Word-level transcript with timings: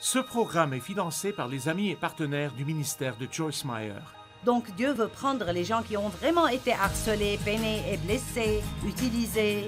Ce 0.00 0.20
programme 0.20 0.74
est 0.74 0.80
financé 0.80 1.32
par 1.32 1.48
les 1.48 1.68
amis 1.68 1.90
et 1.90 1.96
partenaires 1.96 2.52
du 2.52 2.64
ministère 2.64 3.16
de 3.16 3.26
Joyce 3.30 3.64
Meyer. 3.64 3.94
Donc 4.44 4.72
Dieu 4.76 4.92
veut 4.92 5.08
prendre 5.08 5.50
les 5.50 5.64
gens 5.64 5.82
qui 5.82 5.96
ont 5.96 6.08
vraiment 6.08 6.46
été 6.46 6.72
harcelés, 6.72 7.36
peinés 7.44 7.82
et 7.92 7.96
blessés, 7.96 8.62
utilisés 8.86 9.66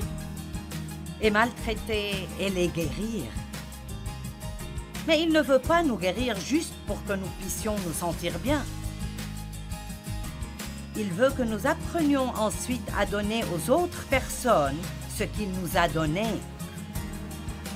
et 1.21 1.31
maltraités 1.33 2.29
et 2.39 2.49
les 2.49 2.69
guérir. 2.69 3.25
Mais 5.09 5.21
il 5.21 5.33
ne 5.33 5.41
veut 5.41 5.59
pas 5.59 5.83
nous 5.83 5.97
guérir 5.97 6.39
juste 6.39 6.75
pour 6.87 7.05
que 7.07 7.15
nous 7.15 7.31
puissions 7.41 7.75
nous 7.85 7.93
sentir 7.93 8.39
bien. 8.39 8.63
Il 10.97 11.11
veut 11.13 11.31
que 11.31 11.43
nous 11.43 11.67
apprenions 11.67 12.29
ensuite 12.37 12.89
à 12.97 13.05
donner 13.05 13.43
aux 13.53 13.71
autres 13.71 14.07
personnes 14.07 14.79
ce 15.13 15.25
qu'il 15.25 15.51
nous 15.51 15.77
a 15.77 15.89
donné. 15.89 16.27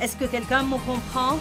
Est-ce 0.00 0.16
que 0.16 0.26
quelqu'un 0.26 0.62
me 0.62 0.76
comprend? 0.78 1.38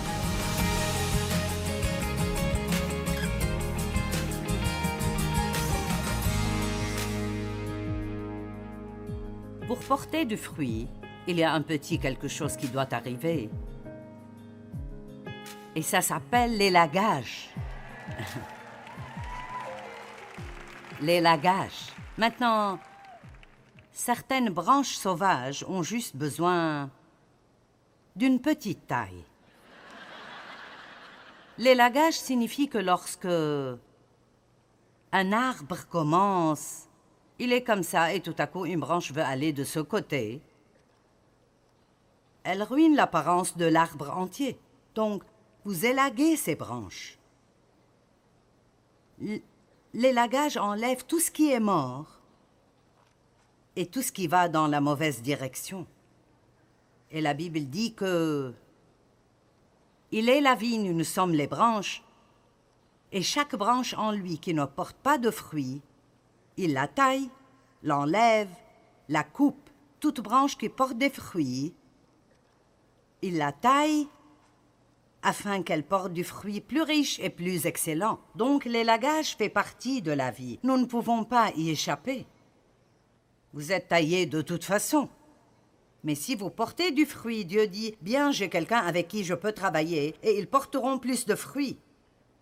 Pour 9.73 9.85
porter 9.85 10.23
du 10.23 10.37
fruit, 10.37 10.87
il 11.25 11.37
y 11.37 11.43
a 11.43 11.51
un 11.51 11.63
petit 11.63 11.97
quelque 11.97 12.27
chose 12.27 12.55
qui 12.55 12.67
doit 12.67 12.93
arriver. 12.93 13.49
Et 15.73 15.81
ça 15.81 15.99
s'appelle 15.99 16.59
l'élagage. 16.59 17.49
l'élagage. 21.01 21.87
Maintenant, 22.19 22.77
certaines 23.91 24.51
branches 24.51 24.93
sauvages 24.93 25.65
ont 25.67 25.81
juste 25.81 26.15
besoin 26.15 26.91
d'une 28.15 28.39
petite 28.39 28.85
taille. 28.85 29.25
L'élagage 31.57 32.13
signifie 32.13 32.69
que 32.69 32.77
lorsque 32.77 33.25
un 33.25 33.79
arbre 35.31 35.87
commence, 35.89 36.89
il 37.39 37.51
est 37.51 37.63
comme 37.63 37.83
ça 37.83 38.13
et 38.13 38.21
tout 38.21 38.35
à 38.37 38.47
coup 38.47 38.65
une 38.65 38.79
branche 38.79 39.11
veut 39.11 39.21
aller 39.21 39.53
de 39.53 39.63
ce 39.63 39.79
côté. 39.79 40.41
Elle 42.43 42.63
ruine 42.63 42.95
l'apparence 42.95 43.57
de 43.57 43.65
l'arbre 43.65 44.11
entier. 44.11 44.57
Donc, 44.95 45.23
vous 45.63 45.85
élaguez 45.85 46.35
ces 46.35 46.55
branches. 46.55 47.17
L'élagage 49.93 50.57
enlève 50.57 51.05
tout 51.05 51.19
ce 51.19 51.31
qui 51.31 51.51
est 51.51 51.59
mort 51.59 52.19
et 53.75 53.85
tout 53.85 54.01
ce 54.01 54.11
qui 54.11 54.27
va 54.27 54.49
dans 54.49 54.67
la 54.67 54.81
mauvaise 54.81 55.21
direction. 55.21 55.87
Et 57.11 57.21
la 57.21 57.33
Bible 57.33 57.61
dit 57.61 57.93
que 57.93 58.53
il 60.11 60.29
est 60.29 60.41
la 60.41 60.53
vigne, 60.53 60.91
nous 60.91 61.03
sommes 61.03 61.33
les 61.33 61.47
branches, 61.47 62.03
et 63.11 63.23
chaque 63.23 63.55
branche 63.55 63.95
en 63.95 64.11
lui 64.11 64.37
qui 64.37 64.53
ne 64.53 64.65
porte 64.65 64.97
pas 64.97 65.17
de 65.17 65.31
fruits, 65.31 65.81
il 66.57 66.73
la 66.73 66.87
taille, 66.87 67.29
l'enlève, 67.81 68.49
la 69.09 69.23
coupe, 69.23 69.69
toute 69.99 70.21
branche 70.21 70.57
qui 70.57 70.69
porte 70.69 70.97
des 70.97 71.09
fruits, 71.09 71.73
il 73.21 73.37
la 73.37 73.51
taille 73.51 74.07
afin 75.21 75.63
qu'elle 75.63 75.83
porte 75.83 76.11
du 76.11 76.25
fruit 76.25 76.59
plus 76.59 76.81
riche 76.81 77.19
et 77.19 77.29
plus 77.29 77.65
excellent. 77.65 78.19
Donc 78.35 78.65
l'élagage 78.65 79.37
fait 79.37 79.49
partie 79.49 80.01
de 80.01 80.11
la 80.11 80.29
vie. 80.29 80.59
Nous 80.63 80.77
ne 80.77 80.85
pouvons 80.85 81.23
pas 81.23 81.51
y 81.55 81.69
échapper. 81.69 82.25
Vous 83.53 83.71
êtes 83.71 83.87
taillé 83.87 84.25
de 84.25 84.41
toute 84.41 84.65
façon. 84.65 85.07
Mais 86.03 86.15
si 86.15 86.35
vous 86.35 86.49
portez 86.49 86.91
du 86.91 87.05
fruit, 87.05 87.45
Dieu 87.45 87.67
dit, 87.67 87.95
bien 88.01 88.31
j'ai 88.31 88.49
quelqu'un 88.49 88.79
avec 88.79 89.07
qui 89.07 89.23
je 89.23 89.33
peux 89.33 89.53
travailler, 89.53 90.15
et 90.21 90.37
ils 90.37 90.47
porteront 90.47 90.99
plus 90.99 91.25
de 91.25 91.35
fruits. 91.35 91.77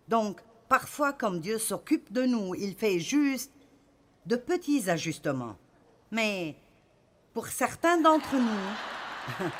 Donc, 0.08 0.40
parfois, 0.68 1.12
comme 1.12 1.38
Dieu 1.38 1.58
s'occupe 1.58 2.12
de 2.12 2.24
nous, 2.24 2.56
il 2.56 2.74
fait 2.74 2.98
juste 2.98 3.52
de 4.26 4.36
petits 4.36 4.90
ajustements. 4.90 5.56
Mais 6.10 6.54
pour 7.34 7.48
certains 7.48 8.00
d'entre 8.00 8.34
nous, 8.34 8.70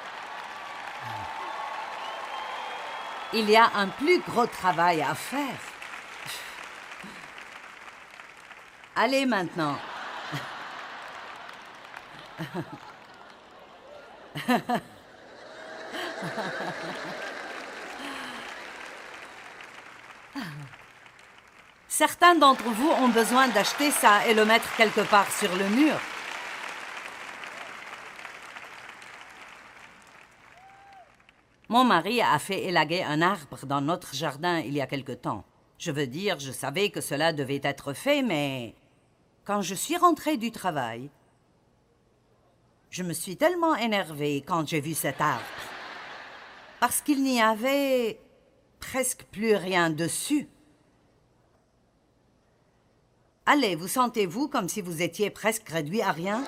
il 3.32 3.50
y 3.50 3.56
a 3.56 3.70
un 3.74 3.88
plus 3.88 4.20
gros 4.20 4.46
travail 4.46 5.02
à 5.02 5.14
faire. 5.14 5.58
Allez 8.96 9.26
maintenant. 9.26 9.76
Certains 21.94 22.34
d'entre 22.36 22.64
vous 22.64 22.88
ont 22.88 23.10
besoin 23.10 23.48
d'acheter 23.48 23.90
ça 23.90 24.26
et 24.26 24.32
le 24.32 24.46
mettre 24.46 24.74
quelque 24.76 25.02
part 25.02 25.30
sur 25.30 25.54
le 25.54 25.68
mur. 25.68 26.00
Mon 31.68 31.84
mari 31.84 32.22
a 32.22 32.38
fait 32.38 32.64
élaguer 32.64 33.02
un 33.02 33.20
arbre 33.20 33.66
dans 33.66 33.82
notre 33.82 34.14
jardin 34.14 34.60
il 34.60 34.72
y 34.72 34.80
a 34.80 34.86
quelque 34.86 35.12
temps. 35.12 35.44
Je 35.76 35.90
veux 35.90 36.06
dire, 36.06 36.38
je 36.38 36.50
savais 36.50 36.88
que 36.88 37.02
cela 37.02 37.34
devait 37.34 37.60
être 37.62 37.92
fait, 37.92 38.22
mais 38.22 38.74
quand 39.44 39.60
je 39.60 39.74
suis 39.74 39.98
rentrée 39.98 40.38
du 40.38 40.50
travail, 40.50 41.10
je 42.88 43.02
me 43.02 43.12
suis 43.12 43.36
tellement 43.36 43.76
énervée 43.76 44.42
quand 44.46 44.66
j'ai 44.66 44.80
vu 44.80 44.94
cet 44.94 45.20
arbre. 45.20 45.44
Parce 46.80 47.02
qu'il 47.02 47.22
n'y 47.22 47.42
avait 47.42 48.18
presque 48.80 49.24
plus 49.24 49.56
rien 49.56 49.90
dessus. 49.90 50.48
Allez, 53.44 53.74
vous 53.74 53.88
sentez-vous 53.88 54.46
comme 54.46 54.68
si 54.68 54.80
vous 54.80 55.02
étiez 55.02 55.28
presque 55.28 55.68
réduit 55.68 56.00
à 56.00 56.12
rien? 56.12 56.44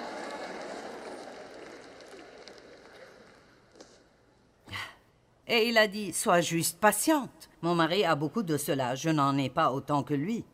Et 5.49 5.69
il 5.69 5.77
a 5.77 5.89
dit, 5.89 6.13
sois 6.13 6.41
juste 6.41 6.79
patiente. 6.79 7.51
Mon 7.63 7.75
mari 7.75 8.05
a 8.05 8.15
beaucoup 8.15 8.43
de 8.43 8.57
cela, 8.57 8.95
je 8.95 9.11
n'en 9.11 9.37
ai 9.37 9.51
pas 9.51 9.73
autant 9.73 10.03
que 10.03 10.15
lui. 10.15 10.45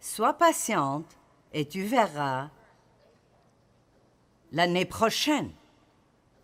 Sois 0.00 0.34
patiente 0.34 1.18
et 1.52 1.66
tu 1.66 1.82
verras 1.82 2.50
l'année 4.52 4.84
prochaine. 4.84 5.50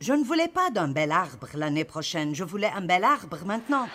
Je 0.01 0.13
ne 0.13 0.25
voulais 0.25 0.49
pas 0.49 0.71
d'un 0.71 0.89
bel 0.89 1.13
arbre 1.13 1.49
l'année 1.55 1.85
prochaine, 1.85 2.35
je 2.35 2.45
voulais 2.45 2.71
un 2.75 2.83
bel 2.83 3.05
arbre 3.05 3.45
maintenant. 3.45 3.89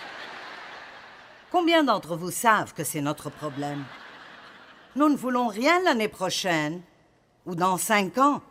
Combien 1.52 1.84
d'entre 1.84 2.16
vous 2.16 2.32
savent 2.32 2.74
que 2.74 2.84
c'est 2.84 3.02
notre 3.02 3.30
problème? 3.30 3.84
Nous 4.96 5.10
ne 5.10 5.16
voulons 5.16 5.48
rien 5.48 5.82
l'année 5.84 6.08
prochaine 6.08 6.82
ou 7.46 7.56
dans 7.56 7.78
cinq 7.78 8.18
ans. 8.18 8.42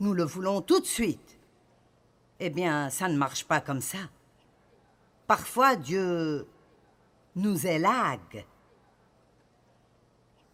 Nous 0.00 0.14
le 0.14 0.24
voulons 0.24 0.62
tout 0.62 0.80
de 0.80 0.86
suite. 0.86 1.38
Eh 2.38 2.48
bien, 2.48 2.88
ça 2.88 3.06
ne 3.08 3.18
marche 3.18 3.44
pas 3.44 3.60
comme 3.60 3.82
ça. 3.82 3.98
Parfois, 5.26 5.76
Dieu 5.76 6.48
nous 7.36 7.66
élague. 7.66 8.46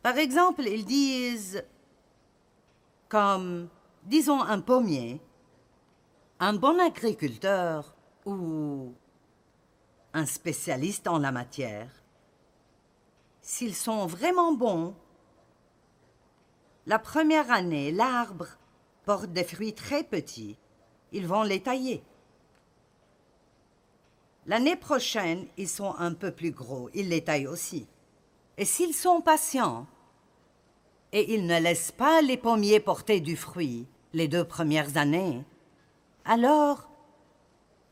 Par 0.02 0.18
exemple, 0.18 0.62
ils 0.66 0.84
disent, 0.84 1.64
comme, 3.08 3.68
disons, 4.02 4.42
un 4.42 4.60
pommier, 4.60 5.20
un 6.40 6.54
bon 6.54 6.78
agriculteur 6.80 7.94
ou 8.24 8.92
un 10.12 10.26
spécialiste 10.26 11.06
en 11.06 11.18
la 11.18 11.30
matière, 11.30 11.90
s'ils 13.46 13.76
sont 13.76 14.06
vraiment 14.06 14.52
bons, 14.52 14.92
la 16.86 16.98
première 16.98 17.50
année, 17.52 17.92
l'arbre 17.92 18.48
porte 19.04 19.32
des 19.32 19.44
fruits 19.44 19.72
très 19.72 20.02
petits 20.02 20.58
ils 21.12 21.28
vont 21.28 21.44
les 21.44 21.60
tailler. 21.60 22.02
L'année 24.46 24.74
prochaine, 24.74 25.46
ils 25.56 25.68
sont 25.68 25.94
un 25.96 26.12
peu 26.12 26.32
plus 26.32 26.50
gros, 26.50 26.90
ils 26.92 27.08
les 27.08 27.22
taillent 27.22 27.46
aussi. 27.46 27.86
Et 28.58 28.64
s'ils 28.64 28.94
sont 28.94 29.20
patients, 29.20 29.86
et 31.12 31.32
ils 31.34 31.46
ne 31.46 31.60
laissent 31.60 31.92
pas 31.92 32.22
les 32.22 32.36
pommiers 32.36 32.80
porter 32.80 33.20
du 33.20 33.36
fruit 33.36 33.86
les 34.12 34.26
deux 34.26 34.44
premières 34.44 34.96
années, 34.96 35.44
alors 36.24 36.88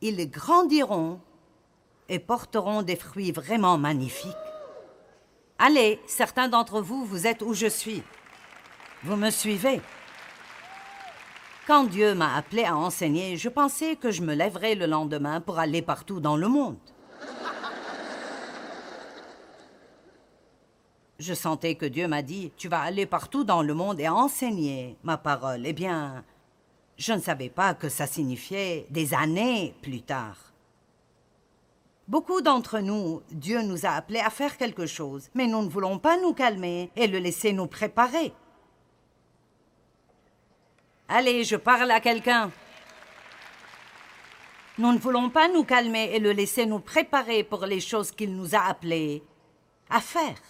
ils 0.00 0.28
grandiront 0.28 1.20
et 2.08 2.18
porteront 2.18 2.82
des 2.82 2.96
fruits 2.96 3.30
vraiment 3.30 3.78
magnifiques. 3.78 4.34
Allez, 5.58 6.00
certains 6.06 6.48
d'entre 6.48 6.80
vous, 6.80 7.04
vous 7.04 7.26
êtes 7.26 7.42
où 7.42 7.54
je 7.54 7.66
suis. 7.66 8.02
Vous 9.02 9.16
me 9.16 9.30
suivez 9.30 9.80
quand 11.66 11.84
Dieu 11.84 12.14
m'a 12.14 12.36
appelé 12.36 12.64
à 12.64 12.76
enseigner, 12.76 13.38
je 13.38 13.48
pensais 13.48 13.96
que 13.96 14.10
je 14.10 14.20
me 14.20 14.34
lèverais 14.34 14.74
le 14.74 14.84
lendemain 14.84 15.40
pour 15.40 15.58
aller 15.58 15.80
partout 15.80 16.20
dans 16.20 16.36
le 16.36 16.46
monde. 16.46 16.76
Je 21.18 21.32
sentais 21.32 21.74
que 21.76 21.86
Dieu 21.86 22.06
m'a 22.06 22.20
dit, 22.20 22.52
tu 22.58 22.68
vas 22.68 22.82
aller 22.82 23.06
partout 23.06 23.44
dans 23.44 23.62
le 23.62 23.72
monde 23.72 23.98
et 23.98 24.08
enseigner 24.08 24.98
ma 25.04 25.16
parole. 25.16 25.62
Eh 25.64 25.72
bien, 25.72 26.22
je 26.98 27.14
ne 27.14 27.20
savais 27.20 27.48
pas 27.48 27.72
que 27.72 27.88
ça 27.88 28.06
signifiait 28.06 28.86
des 28.90 29.14
années 29.14 29.74
plus 29.80 30.02
tard. 30.02 30.36
Beaucoup 32.06 32.42
d'entre 32.42 32.80
nous, 32.80 33.22
Dieu 33.30 33.62
nous 33.62 33.86
a 33.86 33.90
appelés 33.90 34.20
à 34.20 34.28
faire 34.28 34.58
quelque 34.58 34.86
chose, 34.86 35.30
mais 35.34 35.46
nous 35.46 35.62
ne 35.62 35.68
voulons 35.68 35.98
pas 35.98 36.18
nous 36.18 36.34
calmer 36.34 36.90
et 36.96 37.06
le 37.06 37.18
laisser 37.18 37.52
nous 37.52 37.66
préparer. 37.66 38.34
Allez, 41.08 41.44
je 41.44 41.56
parle 41.56 41.90
à 41.90 42.00
quelqu'un. 42.00 42.50
Nous 44.76 44.92
ne 44.92 44.98
voulons 44.98 45.30
pas 45.30 45.48
nous 45.48 45.64
calmer 45.64 46.10
et 46.14 46.18
le 46.18 46.32
laisser 46.32 46.66
nous 46.66 46.80
préparer 46.80 47.42
pour 47.42 47.64
les 47.64 47.80
choses 47.80 48.10
qu'il 48.10 48.36
nous 48.36 48.54
a 48.54 48.60
appelés 48.60 49.22
à 49.88 50.00
faire. 50.00 50.40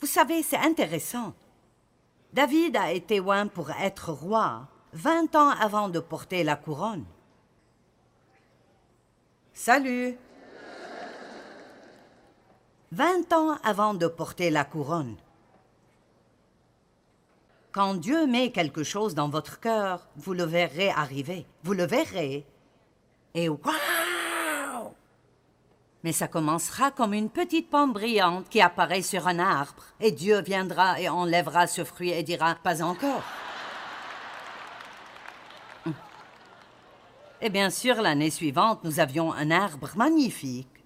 Vous 0.00 0.06
savez, 0.06 0.42
c'est 0.42 0.56
intéressant. 0.56 1.34
David 2.32 2.76
a 2.76 2.92
été 2.92 3.18
loin 3.18 3.46
pour 3.46 3.70
être 3.70 4.10
roi 4.10 4.66
vingt 4.92 5.34
ans 5.36 5.50
avant 5.50 5.88
de 5.88 6.00
porter 6.00 6.42
la 6.42 6.56
couronne. 6.56 7.04
Salut. 9.54 10.18
Vingt 12.90 13.32
ans 13.32 13.56
avant 13.62 13.94
de 13.94 14.08
porter 14.08 14.50
la 14.50 14.64
couronne. 14.64 15.16
Quand 17.70 17.94
Dieu 17.94 18.26
met 18.26 18.50
quelque 18.50 18.82
chose 18.82 19.14
dans 19.14 19.28
votre 19.28 19.60
cœur, 19.60 20.08
vous 20.16 20.34
le 20.34 20.42
verrez 20.42 20.90
arriver. 20.90 21.46
Vous 21.62 21.72
le 21.72 21.86
verrez. 21.86 22.44
Et 23.34 23.48
waouh 23.48 24.92
Mais 26.02 26.12
ça 26.12 26.26
commencera 26.26 26.90
comme 26.90 27.14
une 27.14 27.30
petite 27.30 27.70
pomme 27.70 27.92
brillante 27.92 28.48
qui 28.48 28.60
apparaît 28.60 29.02
sur 29.02 29.28
un 29.28 29.38
arbre. 29.38 29.84
Et 30.00 30.10
Dieu 30.10 30.40
viendra 30.42 31.00
et 31.00 31.08
enlèvera 31.08 31.68
ce 31.68 31.84
fruit 31.84 32.10
et 32.10 32.24
dira 32.24 32.56
Pas 32.56 32.82
encore. 32.82 33.22
Et 37.44 37.50
bien 37.50 37.68
sûr, 37.68 38.00
l'année 38.00 38.30
suivante, 38.30 38.82
nous 38.84 39.00
avions 39.00 39.30
un 39.30 39.50
arbre 39.50 39.90
magnifique 39.96 40.82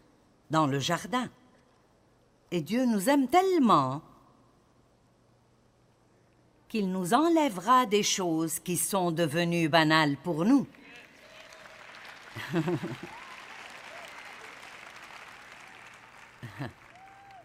dans 0.51 0.67
le 0.67 0.81
jardin. 0.81 1.29
Et 2.51 2.63
Dieu 2.63 2.85
nous 2.85 3.09
aime 3.09 3.29
tellement 3.29 4.03
qu'il 6.67 6.91
nous 6.91 7.15
enlèvera 7.15 7.87
des 7.87 8.03
choses 8.03 8.59
qui 8.59 8.77
sont 8.77 9.13
devenues 9.13 9.69
banales 9.69 10.17
pour 10.17 10.45
nous. 10.45 10.67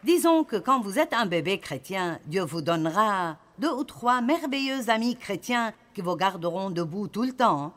Disons 0.03 0.43
que 0.43 0.55
quand 0.55 0.81
vous 0.81 0.97
êtes 0.97 1.13
un 1.13 1.27
bébé 1.27 1.59
chrétien, 1.59 2.19
Dieu 2.25 2.41
vous 2.41 2.63
donnera 2.63 3.37
deux 3.59 3.73
ou 3.73 3.83
trois 3.83 4.21
merveilleux 4.21 4.89
amis 4.89 5.17
chrétiens 5.17 5.71
qui 5.93 6.01
vous 6.01 6.15
garderont 6.15 6.71
debout 6.71 7.07
tout 7.07 7.21
le 7.21 7.33
temps 7.33 7.75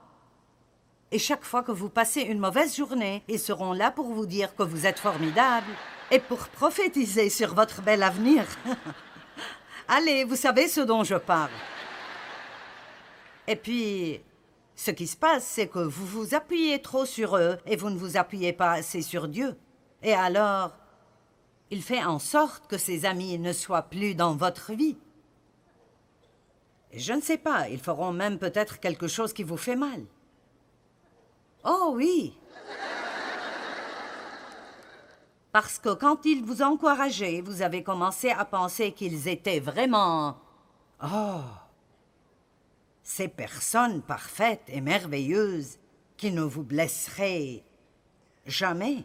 et 1.13 1.19
chaque 1.19 1.45
fois 1.45 1.63
que 1.63 1.73
vous 1.73 1.89
passez 1.89 2.23
une 2.23 2.41
mauvaise 2.41 2.77
journée, 2.77 3.23
ils 3.29 3.39
seront 3.39 3.73
là 3.73 3.91
pour 3.91 4.13
vous 4.13 4.27
dire 4.27 4.55
que 4.57 4.65
vous 4.65 4.87
êtes 4.87 4.99
formidable 4.99 5.67
et 6.11 6.19
pour 6.19 6.49
prophétiser 6.49 7.31
sur 7.31 7.55
votre 7.55 7.81
bel 7.83 8.03
avenir. 8.03 8.45
Allez, 9.89 10.25
vous 10.25 10.37
savez 10.37 10.67
ce 10.67 10.81
dont 10.81 11.05
je 11.05 11.15
parle. 11.15 11.51
Et 13.47 13.55
puis, 13.55 14.21
ce 14.75 14.91
qui 14.91 15.07
se 15.07 15.17
passe, 15.17 15.45
c'est 15.45 15.69
que 15.69 15.79
vous 15.79 16.07
vous 16.07 16.35
appuyez 16.35 16.83
trop 16.83 17.07
sur 17.07 17.37
eux 17.37 17.57
et 17.67 17.77
vous 17.77 17.91
ne 17.91 17.99
vous 17.99 18.17
appuyez 18.17 18.53
pas 18.53 18.73
assez 18.73 19.01
sur 19.01 19.29
Dieu. 19.29 19.57
Et 20.03 20.13
alors, 20.13 20.73
il 21.71 21.83
fait 21.83 22.03
en 22.03 22.19
sorte 22.19 22.67
que 22.67 22.79
ces 22.79 23.07
amis 23.07 23.39
ne 23.39 23.53
soient 23.53 23.83
plus 23.83 24.17
dans 24.17 24.35
votre 24.35 24.73
vie. 24.73 24.99
Et 26.91 26.99
je 26.99 27.13
ne 27.13 27.21
sais 27.21 27.39
pas, 27.39 27.69
ils 27.69 27.81
feront 27.81 28.13
même 28.13 28.39
peut-être 28.39 28.81
quelque 28.81 29.07
chose 29.07 29.33
qui 29.33 29.45
vous 29.45 29.57
fait 29.57 29.77
mal. 29.77 30.05
Oh 31.67 31.93
oui. 31.95 32.33
Parce 35.51 35.79
que 35.79 35.95
quand 35.95 36.25
ils 36.25 36.45
vous 36.45 36.63
encourageaient, 36.63 37.41
vous 37.41 37.63
avez 37.63 37.83
commencé 37.83 38.31
à 38.31 38.45
penser 38.45 38.93
qu'ils 38.93 39.27
étaient 39.27 39.59
vraiment... 39.59 40.39
Oh. 41.03 41.41
Ces 43.03 43.29
personnes 43.29 44.03
parfaites 44.03 44.63
et 44.69 44.81
merveilleuses 44.81 45.79
qui 46.17 46.31
ne 46.31 46.43
vous 46.43 46.63
blesseraient 46.63 47.65
jamais. 48.47 49.05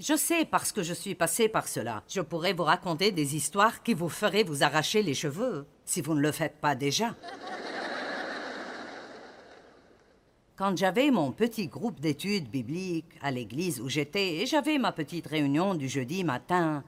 Je 0.00 0.16
sais 0.16 0.44
parce 0.44 0.72
que 0.72 0.82
je 0.82 0.94
suis 0.94 1.14
passé 1.14 1.48
par 1.48 1.68
cela. 1.68 2.02
Je 2.08 2.22
pourrais 2.22 2.54
vous 2.54 2.64
raconter 2.64 3.12
des 3.12 3.36
histoires 3.36 3.82
qui 3.82 3.94
vous 3.94 4.08
feraient 4.08 4.44
vous 4.44 4.62
arracher 4.62 5.02
les 5.02 5.14
cheveux, 5.14 5.66
si 5.84 6.00
vous 6.00 6.14
ne 6.14 6.20
le 6.20 6.32
faites 6.32 6.60
pas 6.60 6.74
déjà. 6.74 7.14
Quand 10.60 10.76
j'avais 10.76 11.10
mon 11.10 11.32
petit 11.32 11.68
groupe 11.68 12.00
d'études 12.00 12.50
bibliques 12.50 13.18
à 13.22 13.30
l'église 13.30 13.80
où 13.80 13.88
j'étais, 13.88 14.42
et 14.42 14.44
j'avais 14.44 14.76
ma 14.76 14.92
petite 14.92 15.26
réunion 15.26 15.74
du 15.74 15.88
jeudi 15.88 16.22
matin, 16.22 16.84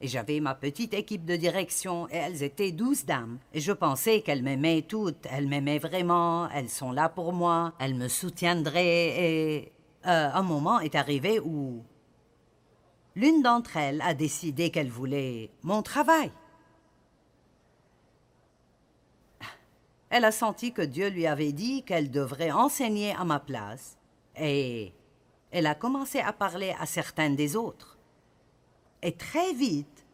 et 0.00 0.08
j'avais 0.08 0.40
ma 0.40 0.56
petite 0.56 0.94
équipe 0.94 1.24
de 1.24 1.36
direction, 1.36 2.08
et 2.08 2.16
elles 2.16 2.42
étaient 2.42 2.72
douze 2.72 3.04
dames, 3.04 3.38
et 3.54 3.60
je 3.60 3.70
pensais 3.70 4.22
qu'elles 4.22 4.42
m'aimaient 4.42 4.82
toutes, 4.82 5.28
elles 5.30 5.46
m'aimaient 5.46 5.78
vraiment, 5.78 6.50
elles 6.50 6.68
sont 6.68 6.90
là 6.90 7.08
pour 7.08 7.32
moi, 7.32 7.72
elles 7.78 7.94
me 7.94 8.08
soutiendraient, 8.08 8.82
et 8.82 9.72
euh, 10.08 10.30
un 10.34 10.42
moment 10.42 10.80
est 10.80 10.96
arrivé 10.96 11.38
où 11.38 11.84
l'une 13.14 13.42
d'entre 13.42 13.76
elles 13.76 14.00
a 14.00 14.12
décidé 14.12 14.70
qu'elle 14.70 14.90
voulait 14.90 15.50
mon 15.62 15.82
travail. 15.82 16.32
Elle 20.10 20.24
a 20.24 20.32
senti 20.32 20.72
que 20.72 20.82
Dieu 20.82 21.08
lui 21.08 21.26
avait 21.26 21.52
dit 21.52 21.82
qu'elle 21.82 22.10
devrait 22.10 22.50
enseigner 22.50 23.14
à 23.14 23.24
ma 23.24 23.40
place, 23.40 23.98
et 24.36 24.92
elle 25.50 25.66
a 25.66 25.74
commencé 25.74 26.18
à 26.20 26.32
parler 26.32 26.74
à 26.80 26.86
certaines 26.86 27.36
des 27.36 27.56
autres. 27.56 27.98
Et 29.02 29.12
très 29.12 29.52
vite, 29.52 30.06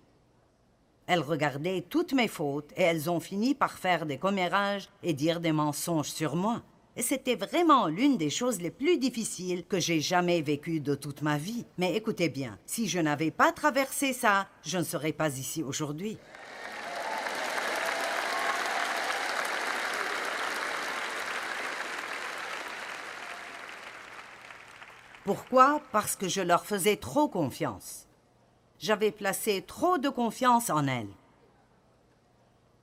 elle 1.06 1.20
regardait 1.20 1.84
toutes 1.88 2.12
mes 2.12 2.28
fautes 2.28 2.72
et 2.76 2.82
elles 2.82 3.10
ont 3.10 3.20
fini 3.20 3.54
par 3.54 3.78
faire 3.78 4.06
des 4.06 4.18
commérages 4.18 4.88
et 5.02 5.12
dire 5.12 5.40
des 5.40 5.52
mensonges 5.52 6.10
sur 6.10 6.34
moi. 6.34 6.62
Et 6.96 7.02
c'était 7.02 7.34
vraiment 7.34 7.88
l'une 7.88 8.16
des 8.16 8.30
choses 8.30 8.60
les 8.60 8.70
plus 8.70 8.98
difficiles 8.98 9.64
que 9.64 9.80
j'ai 9.80 10.00
jamais 10.00 10.42
vécues 10.42 10.80
de 10.80 10.94
toute 10.94 11.22
ma 11.22 11.38
vie. 11.38 11.66
Mais 11.76 11.94
écoutez 11.94 12.28
bien, 12.28 12.58
si 12.66 12.88
je 12.88 13.00
n'avais 13.00 13.32
pas 13.32 13.52
traversé 13.52 14.12
ça, 14.12 14.48
je 14.62 14.78
ne 14.78 14.84
serais 14.84 15.12
pas 15.12 15.36
ici 15.36 15.62
aujourd'hui. 15.62 16.18
Pourquoi? 25.24 25.80
Parce 25.90 26.16
que 26.16 26.28
je 26.28 26.42
leur 26.42 26.66
faisais 26.66 26.96
trop 26.96 27.28
confiance. 27.28 28.06
J'avais 28.78 29.10
placé 29.10 29.62
trop 29.62 29.96
de 29.96 30.10
confiance 30.10 30.68
en 30.68 30.86
elles. 30.86 31.14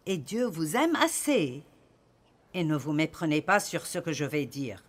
Et 0.07 0.17
Dieu 0.17 0.45
vous 0.45 0.75
aime 0.75 0.95
assez, 0.95 1.63
et 2.55 2.63
ne 2.63 2.75
vous 2.75 2.93
méprenez 2.93 3.41
pas 3.41 3.59
sur 3.59 3.85
ce 3.85 3.99
que 3.99 4.11
je 4.11 4.25
vais 4.25 4.47
dire, 4.47 4.83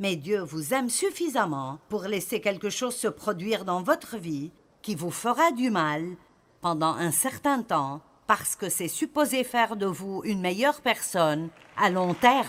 mais 0.00 0.16
Dieu 0.16 0.40
vous 0.40 0.72
aime 0.72 0.88
suffisamment 0.88 1.78
pour 1.90 2.04
laisser 2.04 2.40
quelque 2.40 2.70
chose 2.70 2.96
se 2.96 3.08
produire 3.08 3.66
dans 3.66 3.82
votre 3.82 4.16
vie 4.16 4.50
qui 4.80 4.94
vous 4.94 5.10
fera 5.10 5.52
du 5.52 5.68
mal 5.68 6.16
pendant 6.62 6.94
un 6.94 7.10
certain 7.10 7.62
temps 7.62 8.00
parce 8.26 8.56
que 8.56 8.68
c'est 8.68 8.88
supposé 8.88 9.44
faire 9.44 9.76
de 9.76 9.86
vous 9.86 10.22
une 10.24 10.40
meilleure 10.40 10.80
personne 10.80 11.48
à 11.76 11.90
long 11.90 12.14
terme. 12.14 12.46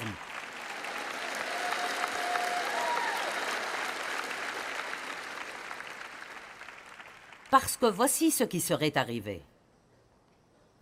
Parce 7.50 7.78
que 7.78 7.86
voici 7.86 8.32
ce 8.32 8.44
qui 8.44 8.60
serait 8.60 8.98
arrivé. 8.98 9.42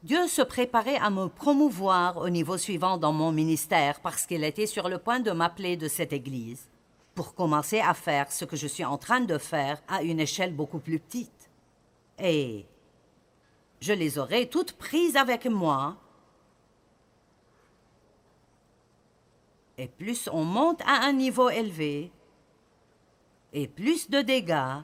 Dieu 0.03 0.27
se 0.27 0.41
préparait 0.41 0.97
à 0.97 1.09
me 1.09 1.27
promouvoir 1.27 2.17
au 2.17 2.29
niveau 2.29 2.57
suivant 2.57 2.97
dans 2.97 3.13
mon 3.13 3.31
ministère 3.31 3.99
parce 4.01 4.25
qu'il 4.25 4.43
était 4.43 4.67
sur 4.67 4.87
le 4.87 4.99
point 4.99 5.19
de 5.19 5.31
m'appeler 5.31 5.77
de 5.77 5.87
cette 5.87 6.13
Église 6.13 6.69
pour 7.15 7.33
commencer 7.33 7.79
à 7.79 7.93
faire 7.93 8.31
ce 8.31 8.45
que 8.45 8.55
je 8.55 8.67
suis 8.67 8.85
en 8.85 8.97
train 8.97 9.21
de 9.21 9.37
faire 9.37 9.81
à 9.87 10.03
une 10.03 10.19
échelle 10.19 10.53
beaucoup 10.53 10.79
plus 10.79 10.99
petite. 10.99 11.49
Et 12.19 12.65
je 13.79 13.93
les 13.93 14.19
aurais 14.19 14.45
toutes 14.45 14.73
prises 14.73 15.15
avec 15.15 15.45
moi. 15.45 15.95
Et 19.77 19.87
plus 19.87 20.29
on 20.31 20.43
monte 20.43 20.81
à 20.81 21.05
un 21.05 21.13
niveau 21.13 21.49
élevé, 21.49 22.11
et 23.53 23.67
plus 23.67 24.09
de 24.09 24.21
dégâts, 24.21 24.81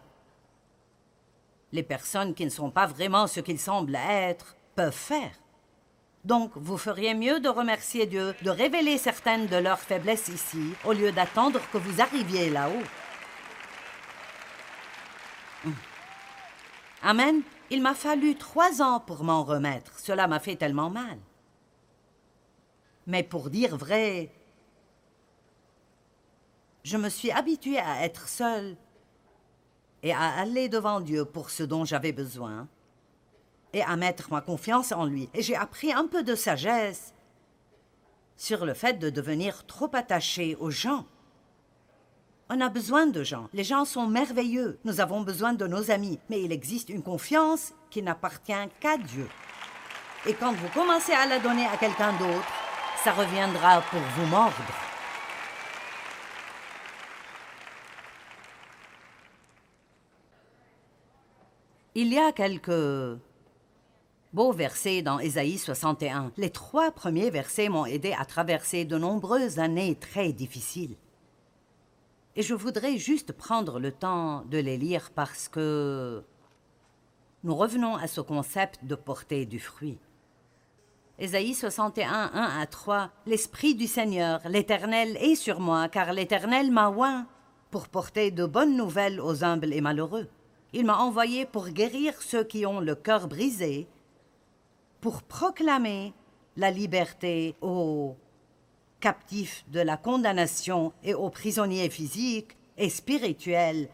les 1.72 1.84
personnes 1.84 2.34
qui 2.34 2.46
ne 2.46 2.50
sont 2.50 2.72
pas 2.72 2.86
vraiment 2.86 3.28
ce 3.28 3.40
qu'ils 3.40 3.60
semblent 3.60 3.96
être 3.96 4.56
peuvent 4.76 4.92
faire. 4.92 5.32
Donc, 6.24 6.52
vous 6.56 6.78
feriez 6.78 7.16
mieux 7.16 7.40
de 7.40 7.50
remercier 7.50 8.06
Dieu 8.06 8.36
de 8.44 8.50
révéler 8.50 8.98
certaines 8.98 9.48
de 9.48 9.56
leurs 9.56 9.80
faiblesses 9.80 10.28
ici, 10.28 10.74
au 10.86 10.94
lieu 10.94 11.12
d'attendre 11.12 11.60
que 11.72 11.78
vous 11.78 12.02
arriviez 12.02 12.50
là-haut. 12.50 12.84
Hum. 15.66 15.76
Amen. 17.02 17.42
Il 17.72 17.82
m'a 17.82 17.96
fallu 17.96 18.36
trois 18.36 18.82
ans 18.82 19.00
pour 19.00 19.24
m'en 19.24 19.44
remettre. 19.44 19.98
Cela 19.98 20.28
m'a 20.28 20.40
fait 20.40 20.58
tellement 20.58 20.90
mal. 20.90 21.18
Mais 23.08 23.24
pour 23.24 23.50
dire 23.50 23.78
vrai, 23.78 24.30
je 26.84 26.98
me 26.98 27.10
suis 27.10 27.32
habituée 27.32 27.80
à 27.80 28.04
être 28.04 28.28
seule 28.28 28.76
et 30.04 30.14
à 30.14 30.30
aller 30.40 30.70
devant 30.70 31.00
Dieu 31.00 31.26
pour 31.26 31.50
ce 31.50 31.64
dont 31.64 31.86
j'avais 31.86 32.12
besoin 32.12 32.68
et 33.74 33.84
à 33.84 33.96
mettre 33.96 34.32
ma 34.32 34.42
confiance 34.42 34.92
en 34.92 35.06
lui. 35.06 35.30
Et 35.34 35.42
j'ai 35.42 35.56
appris 35.56 35.94
un 35.94 36.08
peu 36.08 36.24
de 36.24 36.36
sagesse 36.36 37.14
sur 38.36 38.66
le 38.66 38.74
fait 38.74 39.00
de 39.00 39.10
devenir 39.10 39.66
trop 39.66 39.90
attaché 39.94 40.56
aux 40.60 40.72
gens. 40.72 41.06
On 42.50 42.60
a 42.60 42.70
besoin 42.70 43.06
de 43.06 43.24
gens. 43.24 43.48
Les 43.54 43.64
gens 43.64 43.86
sont 43.86 44.08
merveilleux. 44.08 44.78
Nous 44.84 45.00
avons 45.00 45.22
besoin 45.22 45.54
de 45.54 45.68
nos 45.68 45.90
amis. 45.90 46.20
Mais 46.30 46.42
il 46.42 46.52
existe 46.52 46.90
une 46.90 47.04
confiance 47.04 47.74
qui 47.90 48.02
n'appartient 48.02 48.52
qu'à 48.80 48.98
Dieu. 48.98 49.28
Et 50.26 50.34
quand 50.34 50.52
vous 50.52 50.68
commencez 50.74 51.14
à 51.14 51.28
la 51.28 51.40
donner 51.40 51.66
à 51.66 51.78
quelqu'un 51.78 52.12
d'autre, 52.14 52.52
ça 53.04 53.14
reviendra 53.14 53.82
pour 53.90 54.02
vous 54.02 54.26
mordre. 54.26 54.91
Il 61.94 62.14
y 62.14 62.18
a 62.18 62.32
quelques 62.32 63.20
beaux 64.32 64.54
versets 64.54 65.02
dans 65.02 65.20
Ésaïe 65.20 65.58
61. 65.58 66.32
Les 66.38 66.50
trois 66.50 66.90
premiers 66.92 67.30
versets 67.30 67.68
m'ont 67.68 67.86
aidé 67.86 68.16
à 68.18 68.24
traverser 68.24 68.86
de 68.86 68.98
nombreuses 68.98 69.60
années 69.60 69.96
très 69.96 70.32
difficiles. 70.32 70.96
Et 72.38 72.44
je 72.44 72.54
voudrais 72.54 72.98
juste 72.98 73.34
prendre 73.34 73.78
le 73.78 73.92
temps 73.92 74.46
de 74.50 74.58
les 74.58 74.78
lire 74.78 75.12
parce 75.14 75.50
que 75.50 76.24
nous 77.44 77.56
revenons 77.56 77.98
à 77.98 78.08
ce 78.08 78.22
concept 78.22 78.86
de 78.86 78.96
porter 78.96 79.46
du 79.46 79.60
fruit. 79.60 80.00
Ésaïe 81.20 81.54
61, 81.54 82.32
1 82.34 82.62
à 82.62 82.66
3 82.68 83.10
L'Esprit 83.26 83.76
du 83.76 83.88
Seigneur, 83.88 84.40
l'Éternel, 84.48 85.18
est 85.18 85.36
sur 85.36 85.60
moi, 85.60 85.90
car 85.90 86.14
l'Éternel 86.14 86.72
m'a 86.72 86.90
oint 86.90 87.28
pour 87.70 87.90
porter 87.90 88.32
de 88.32 88.46
bonnes 88.46 88.78
nouvelles 88.78 89.20
aux 89.20 89.44
humbles 89.44 89.74
et 89.74 89.82
malheureux. 89.82 90.30
Il 90.74 90.86
m'a 90.86 90.98
envoyé 90.98 91.46
pour 91.46 91.70
guérir 91.70 92.22
ceux 92.22 92.44
qui 92.44 92.66
ont 92.66 92.80
le 92.80 92.96
cœur 92.96 93.28
brisé, 93.28 93.88
pour 95.02 95.24
proclamer 95.24 96.14
la 96.56 96.72
liberté 96.72 97.56
aux 97.62 98.16
captifs 99.00 99.66
de 99.70 99.80
la 99.80 99.98
condamnation 99.98 100.94
et 101.04 101.14
aux 101.14 101.30
prisonniers 101.30 101.90
physiques 101.90 102.56
et 102.78 102.90
spirituels, 102.90 103.90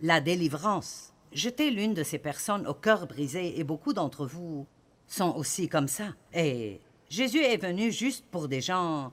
la 0.00 0.20
délivrance. 0.20 1.12
J'étais 1.32 1.70
l'une 1.70 1.94
de 1.94 2.02
ces 2.02 2.18
personnes 2.18 2.66
au 2.66 2.74
cœur 2.74 3.06
brisé 3.06 3.58
et 3.58 3.64
beaucoup 3.64 3.92
d'entre 3.92 4.26
vous 4.26 4.66
sont 5.06 5.34
aussi 5.34 5.68
comme 5.68 5.88
ça. 5.88 6.14
Et 6.32 6.80
Jésus 7.08 7.42
est 7.42 7.62
venu 7.62 7.90
juste 7.90 8.24
pour 8.30 8.48
des 8.48 8.60
gens 8.60 9.12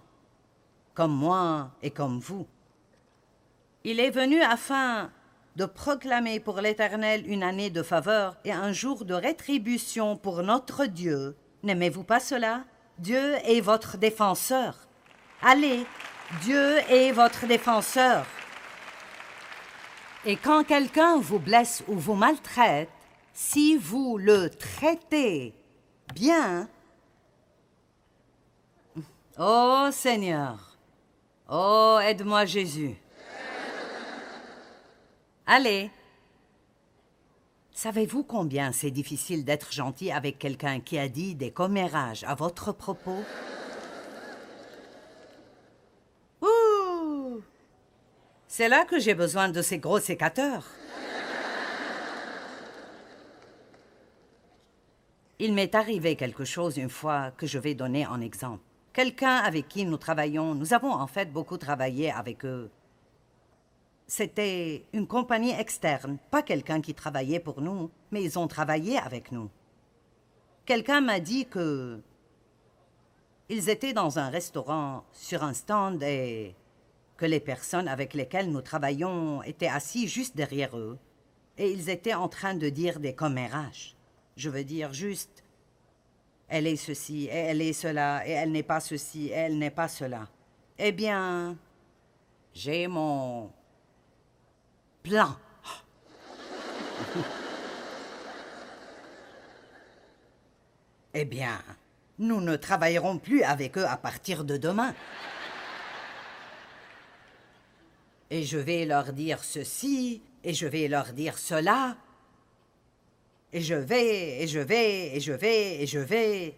comme 0.94 1.16
moi 1.16 1.72
et 1.82 1.92
comme 1.92 2.20
vous. 2.20 2.46
Il 3.84 4.00
est 4.00 4.12
venu 4.12 4.42
afin 4.42 5.12
de 5.56 5.66
proclamer 5.66 6.40
pour 6.40 6.60
l'Éternel 6.60 7.24
une 7.28 7.44
année 7.44 7.70
de 7.70 7.82
faveur 7.82 8.36
et 8.44 8.52
un 8.52 8.74
jour 8.74 9.06
de 9.06 9.14
rétribution 9.14 10.18
pour 10.18 10.44
notre 10.44 10.86
Dieu. 10.86 11.38
N'aimez-vous 11.64 12.04
pas 12.04 12.20
cela? 12.20 12.64
Dieu 13.00 13.36
est 13.46 13.62
votre 13.62 13.98
défenseur. 13.98 14.76
Allez, 15.42 15.86
Dieu 16.42 16.78
est 16.90 17.12
votre 17.12 17.48
défenseur. 17.48 18.26
Et 20.26 20.36
quand 20.36 20.64
quelqu'un 20.64 21.20
vous 21.20 21.40
blesse 21.40 21.84
ou 21.88 21.96
vous 21.96 22.16
maltraite, 22.16 22.90
si 23.34 23.78
vous 23.78 24.18
le 24.18 24.50
traitez 24.50 25.54
bien, 26.14 26.68
oh 29.38 29.90
Seigneur, 29.92 30.78
oh 31.50 32.00
aide-moi 32.02 32.46
Jésus. 32.46 32.96
Allez. 35.48 35.92
Savez-vous 37.72 38.24
combien 38.24 38.72
c'est 38.72 38.90
difficile 38.90 39.46
d'être 39.46 39.72
gentil 39.72 40.12
avec 40.12 40.40
quelqu'un 40.40 40.80
qui 40.80 40.98
a 40.98 41.08
dit 41.08 41.36
des 41.36 41.52
commérages 41.52 42.24
à 42.24 42.34
votre 42.34 42.72
propos? 42.72 43.24
Ouh 46.42 47.42
C'est 48.48 48.70
là 48.70 48.86
que 48.86 49.00
j'ai 49.00 49.14
besoin 49.14 49.50
de 49.50 49.62
ces 49.62 49.78
gros 49.78 50.00
sécateurs. 50.00 50.66
Il 55.38 55.54
m'est 55.54 55.76
arrivé 55.76 56.16
quelque 56.16 56.46
chose 56.46 56.78
une 56.78 56.90
fois 56.90 57.32
que 57.38 57.46
je 57.46 57.60
vais 57.60 57.76
donner 57.76 58.08
en 58.08 58.20
exemple. 58.20 58.64
Quelqu'un 58.94 59.36
avec 59.36 59.68
qui 59.68 59.86
nous 59.86 59.98
travaillons, 59.98 60.56
nous 60.56 60.74
avons 60.74 60.94
en 60.94 61.06
fait 61.06 61.32
beaucoup 61.32 61.58
travaillé 61.58 62.10
avec 62.10 62.46
eux 62.46 62.72
c'était 64.08 64.86
une 64.94 65.08
compagnie 65.08 65.52
externe, 65.52 66.18
pas 66.32 66.44
quelqu'un 66.44 66.82
qui 66.82 66.94
travaillait 66.94 67.40
pour 67.40 67.62
nous, 67.62 67.90
mais 68.12 68.24
ils 68.24 68.38
ont 68.38 68.48
travaillé 68.48 68.98
avec 68.98 69.32
nous. 69.32 69.50
Quelqu'un 70.66 71.02
m'a 71.02 71.20
dit 71.20 71.46
que 71.46 72.02
ils 73.50 73.70
étaient 73.70 73.94
dans 73.94 74.18
un 74.18 74.30
restaurant 74.30 75.04
sur 75.12 75.44
un 75.44 75.54
stand 75.54 76.02
et 76.02 76.56
que 77.18 77.26
les 77.26 77.40
personnes 77.40 77.88
avec 77.88 78.14
lesquelles 78.14 78.52
nous 78.52 78.62
travaillions 78.62 79.44
étaient 79.44 79.68
assis 79.68 80.08
juste 80.08 80.36
derrière 80.36 80.78
eux 80.78 80.98
et 81.58 81.72
ils 81.72 81.90
étaient 81.90 82.16
en 82.16 82.28
train 82.28 82.56
de 82.56 82.70
dire 82.70 83.00
des 83.00 83.14
commérages. 83.14 83.96
Je 84.36 84.50
veux 84.50 84.64
dire 84.64 84.94
juste 84.94 85.44
elle 86.48 86.68
est 86.68 86.76
ceci 86.76 87.26
et 87.26 87.36
elle 87.36 87.62
est 87.62 87.74
cela 87.74 88.28
et 88.28 88.32
elle 88.32 88.52
n'est 88.52 88.64
pas 88.64 88.80
ceci 88.80 89.28
et 89.28 89.32
elle 89.32 89.58
n'est 89.58 89.72
pas 89.72 89.88
cela. 89.88 90.28
Eh 90.78 90.92
bien, 90.92 91.58
j'ai 92.54 92.88
mon 92.88 93.52
eh 101.14 101.26
bien, 101.26 101.62
nous 102.18 102.42
ne 102.42 102.56
travaillerons 102.56 103.20
plus 103.20 103.44
avec 103.44 103.78
eux 103.78 103.86
à 103.86 103.98
partir 103.98 104.44
de 104.44 104.58
demain. 104.58 104.96
Et 108.32 108.42
je 108.44 108.58
vais 108.58 108.86
leur 108.86 109.14
dire 109.14 109.44
ceci, 109.44 110.24
et 110.44 110.56
je 110.56 110.66
vais 110.66 110.88
leur 110.88 111.14
dire 111.14 111.38
cela, 111.38 111.96
et 113.54 113.62
je 113.62 113.76
vais, 113.76 114.42
et 114.42 114.48
je 114.48 114.60
vais, 114.60 115.16
et 115.16 115.20
je 115.20 115.34
vais, 115.34 115.84
et 115.84 115.88
je 115.88 116.00
vais. 116.00 116.58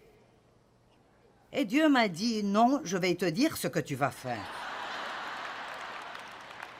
Et 1.52 1.64
Dieu 1.64 1.88
m'a 1.88 2.08
dit, 2.08 2.42
non, 2.42 2.80
je 2.84 2.96
vais 2.96 3.14
te 3.14 3.26
dire 3.26 3.56
ce 3.56 3.68
que 3.68 3.80
tu 3.80 3.94
vas 3.94 4.10
faire. 4.10 4.67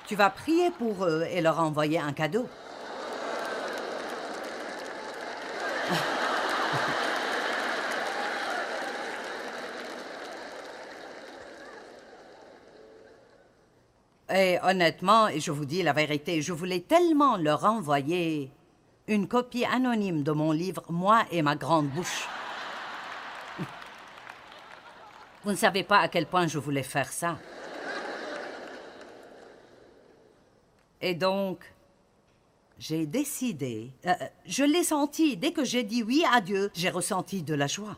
Tu 0.08 0.16
vas 0.16 0.30
prier 0.30 0.70
pour 0.70 1.04
eux 1.04 1.26
et 1.30 1.42
leur 1.42 1.60
envoyer 1.60 1.98
un 1.98 2.14
cadeau. 2.14 2.48
Et 14.30 14.58
honnêtement, 14.62 15.28
et 15.28 15.40
je 15.40 15.50
vous 15.50 15.64
dis 15.64 15.82
la 15.82 15.94
vérité, 15.94 16.42
je 16.42 16.52
voulais 16.52 16.80
tellement 16.80 17.36
leur 17.36 17.64
envoyer 17.64 18.50
une 19.08 19.28
copie 19.28 19.64
anonyme 19.64 20.22
de 20.22 20.32
mon 20.32 20.52
livre 20.52 20.82
Moi 20.88 21.24
et 21.30 21.42
ma 21.42 21.56
grande 21.56 21.88
bouche. 21.88 22.28
Vous 25.44 25.50
ne 25.50 25.56
savez 25.56 25.82
pas 25.82 26.00
à 26.00 26.08
quel 26.08 26.26
point 26.26 26.46
je 26.46 26.58
voulais 26.58 26.82
faire 26.82 27.10
ça. 27.10 27.38
Et 31.00 31.14
donc, 31.14 31.64
j'ai 32.78 33.06
décidé, 33.06 33.92
euh, 34.06 34.14
je 34.46 34.64
l'ai 34.64 34.84
senti, 34.84 35.36
dès 35.36 35.52
que 35.52 35.64
j'ai 35.64 35.82
dit 35.82 36.02
oui 36.02 36.24
à 36.32 36.40
Dieu, 36.40 36.70
j'ai 36.74 36.90
ressenti 36.90 37.42
de 37.42 37.54
la 37.54 37.66
joie. 37.66 37.96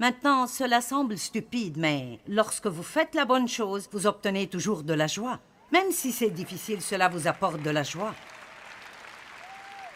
Maintenant, 0.00 0.46
cela 0.46 0.80
semble 0.80 1.16
stupide, 1.16 1.76
mais 1.76 2.18
lorsque 2.26 2.66
vous 2.66 2.82
faites 2.82 3.14
la 3.14 3.24
bonne 3.24 3.48
chose, 3.48 3.88
vous 3.92 4.06
obtenez 4.06 4.48
toujours 4.48 4.82
de 4.82 4.92
la 4.92 5.06
joie. 5.06 5.40
Même 5.72 5.92
si 5.92 6.12
c'est 6.12 6.30
difficile, 6.30 6.82
cela 6.82 7.08
vous 7.08 7.26
apporte 7.26 7.62
de 7.62 7.70
la 7.70 7.82
joie. 7.82 8.14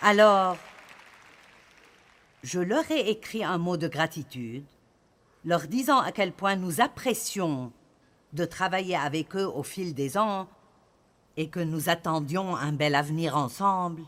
Alors, 0.03 0.57
je 2.43 2.61
leur 2.61 2.89
ai 2.91 3.11
écrit 3.11 3.43
un 3.43 3.59
mot 3.59 3.77
de 3.77 3.89
gratitude, 3.89 4.65
leur 5.45 5.67
disant 5.67 5.99
à 5.99 6.13
quel 6.13 6.33
point 6.33 6.57
nous 6.57 6.81
apprécions 6.81 7.73
de 8.33 8.45
travailler 8.45 8.97
avec 8.97 9.35
eux 9.35 9.47
au 9.47 9.63
fil 9.63 9.95
des 9.95 10.17
ans 10.17 10.49
et 11.39 11.49
que 11.49 11.61
nous 11.61 11.89
attendions 11.89 12.57
un 12.57 12.73
bel 12.73 12.97
avenir 12.97 13.37
ensemble. 13.37 14.03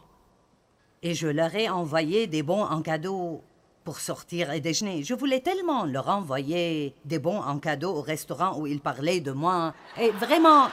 Et 1.03 1.15
je 1.15 1.29
leur 1.29 1.55
ai 1.55 1.71
envoyé 1.71 2.27
des 2.27 2.43
bons 2.43 2.65
en 2.65 2.83
cadeau 2.83 3.41
pour 3.85 4.01
sortir 4.01 4.51
et 4.51 4.61
déjeuner. 4.61 5.05
Je 5.05 5.15
voulais 5.15 5.41
tellement 5.41 5.85
leur 5.85 6.09
envoyer 6.09 6.93
des 7.05 7.21
bons 7.21 7.41
en 7.41 7.61
cadeau 7.61 7.95
au 7.95 8.03
restaurant 8.03 8.59
où 8.59 8.67
ils 8.67 8.81
parlaient 8.81 9.21
de 9.21 9.31
moi. 9.31 9.75
Et 9.99 10.11
vraiment, 10.11 10.71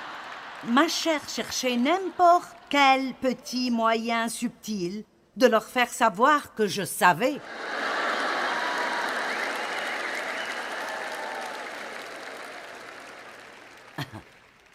ma 0.68 0.88
chère 0.88 1.30
cherchait 1.30 1.78
n'importe 1.78 2.56
quel 2.70 3.14
petit 3.22 3.70
moyen 3.70 4.28
subtil 4.28 5.06
de 5.38 5.46
leur 5.46 5.64
faire 5.64 5.90
savoir 5.90 6.56
que 6.56 6.66
je 6.66 6.84
savais. 6.84 7.40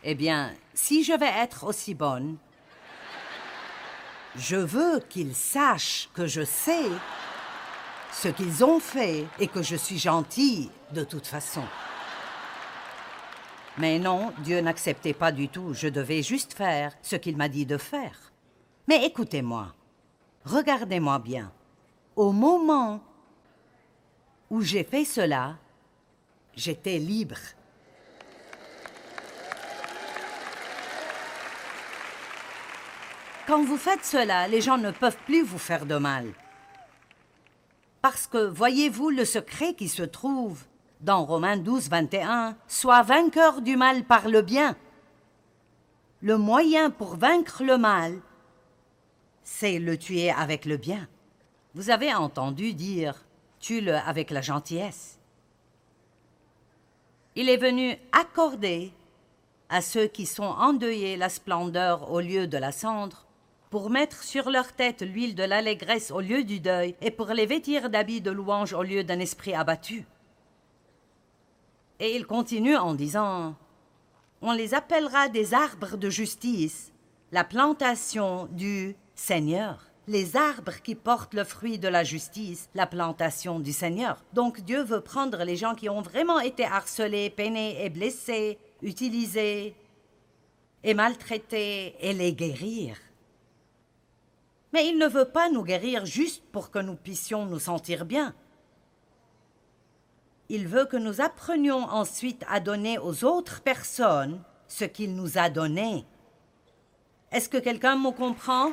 Eh 0.04 0.14
bien, 0.14 0.52
si 0.74 1.04
je 1.04 1.12
vais 1.12 1.32
être 1.42 1.64
aussi 1.64 1.94
bonne, 1.94 2.38
Je 4.36 4.56
veux 4.56 5.00
qu'ils 5.10 5.34
sachent 5.34 6.08
que 6.14 6.26
je 6.26 6.42
sais 6.42 6.88
ce 8.12 8.28
qu'ils 8.28 8.64
ont 8.64 8.80
fait 8.80 9.26
et 9.38 9.46
que 9.46 9.62
je 9.62 9.76
suis 9.76 9.98
gentil 9.98 10.70
de 10.92 11.04
toute 11.04 11.26
façon. 11.26 11.64
Mais 13.78 13.98
non, 13.98 14.32
Dieu 14.38 14.60
n'acceptait 14.60 15.12
pas 15.14 15.32
du 15.32 15.48
tout. 15.48 15.74
Je 15.74 15.88
devais 15.88 16.22
juste 16.22 16.54
faire 16.54 16.94
ce 17.02 17.16
qu'il 17.16 17.36
m'a 17.36 17.48
dit 17.48 17.66
de 17.66 17.76
faire. 17.76 18.32
Mais 18.88 19.04
écoutez-moi, 19.04 19.74
regardez-moi 20.44 21.18
bien. 21.18 21.52
Au 22.16 22.32
moment 22.32 23.00
où 24.50 24.62
j'ai 24.62 24.84
fait 24.84 25.04
cela, 25.04 25.56
j'étais 26.54 26.98
libre. 26.98 27.38
Quand 33.52 33.64
vous 33.64 33.76
faites 33.76 34.06
cela, 34.06 34.48
les 34.48 34.62
gens 34.62 34.78
ne 34.78 34.90
peuvent 34.90 35.18
plus 35.26 35.42
vous 35.42 35.58
faire 35.58 35.84
de 35.84 35.96
mal. 35.96 36.32
Parce 38.00 38.26
que 38.26 38.46
voyez-vous 38.48 39.10
le 39.10 39.26
secret 39.26 39.74
qui 39.74 39.90
se 39.90 40.02
trouve 40.02 40.64
dans 41.02 41.26
Romains 41.26 41.58
12, 41.58 41.90
21, 41.90 42.56
Sois 42.66 43.02
vainqueur 43.02 43.60
du 43.60 43.76
mal 43.76 44.04
par 44.04 44.30
le 44.30 44.40
bien. 44.40 44.74
Le 46.22 46.38
moyen 46.38 46.88
pour 46.88 47.16
vaincre 47.16 47.62
le 47.62 47.76
mal, 47.76 48.22
c'est 49.42 49.78
le 49.78 49.98
tuer 49.98 50.30
avec 50.30 50.64
le 50.64 50.78
bien. 50.78 51.06
Vous 51.74 51.90
avez 51.90 52.14
entendu 52.14 52.72
dire 52.72 53.22
Tue-le 53.60 53.96
avec 53.96 54.30
la 54.30 54.40
gentillesse. 54.40 55.18
Il 57.36 57.50
est 57.50 57.58
venu 57.58 57.98
accorder 58.12 58.94
à 59.68 59.82
ceux 59.82 60.06
qui 60.06 60.24
sont 60.24 60.42
endeuillés 60.42 61.18
la 61.18 61.28
splendeur 61.28 62.10
au 62.10 62.20
lieu 62.20 62.46
de 62.46 62.56
la 62.56 62.72
cendre, 62.72 63.26
pour 63.72 63.88
mettre 63.88 64.22
sur 64.22 64.50
leur 64.50 64.74
tête 64.74 65.00
l'huile 65.00 65.34
de 65.34 65.44
l'allégresse 65.44 66.10
au 66.10 66.20
lieu 66.20 66.44
du 66.44 66.60
deuil, 66.60 66.94
et 67.00 67.10
pour 67.10 67.28
les 67.28 67.46
vêtir 67.46 67.88
d'habits 67.88 68.20
de 68.20 68.30
louange 68.30 68.74
au 68.74 68.82
lieu 68.82 69.02
d'un 69.02 69.18
esprit 69.18 69.54
abattu. 69.54 70.04
Et 71.98 72.14
il 72.14 72.26
continue 72.26 72.76
en 72.76 72.92
disant 72.92 73.56
On 74.42 74.52
les 74.52 74.74
appellera 74.74 75.30
des 75.30 75.54
arbres 75.54 75.96
de 75.96 76.10
justice, 76.10 76.92
la 77.32 77.44
plantation 77.44 78.46
du 78.50 78.94
Seigneur. 79.14 79.86
Les 80.06 80.36
arbres 80.36 80.82
qui 80.84 80.94
portent 80.94 81.32
le 81.32 81.44
fruit 81.44 81.78
de 81.78 81.88
la 81.88 82.04
justice, 82.04 82.68
la 82.74 82.86
plantation 82.86 83.58
du 83.58 83.72
Seigneur. 83.72 84.22
Donc 84.34 84.60
Dieu 84.60 84.82
veut 84.82 85.00
prendre 85.00 85.44
les 85.44 85.56
gens 85.56 85.74
qui 85.74 85.88
ont 85.88 86.02
vraiment 86.02 86.40
été 86.40 86.66
harcelés, 86.66 87.30
peinés 87.30 87.82
et 87.82 87.88
blessés, 87.88 88.58
utilisés 88.82 89.74
et 90.84 90.92
maltraités 90.92 91.94
et 92.00 92.12
les 92.12 92.34
guérir. 92.34 92.98
Mais 94.72 94.88
il 94.88 94.98
ne 94.98 95.06
veut 95.06 95.26
pas 95.26 95.50
nous 95.50 95.62
guérir 95.62 96.06
juste 96.06 96.42
pour 96.50 96.70
que 96.70 96.78
nous 96.78 96.96
puissions 96.96 97.44
nous 97.46 97.58
sentir 97.58 98.04
bien. 98.04 98.34
Il 100.48 100.66
veut 100.66 100.86
que 100.86 100.96
nous 100.96 101.20
apprenions 101.20 101.84
ensuite 101.84 102.44
à 102.48 102.60
donner 102.60 102.98
aux 102.98 103.24
autres 103.24 103.62
personnes 103.62 104.42
ce 104.66 104.84
qu'il 104.84 105.14
nous 105.14 105.38
a 105.38 105.50
donné. 105.50 106.04
Est-ce 107.30 107.48
que 107.48 107.58
quelqu'un 107.58 107.96
me 107.96 108.10
comprend? 108.10 108.72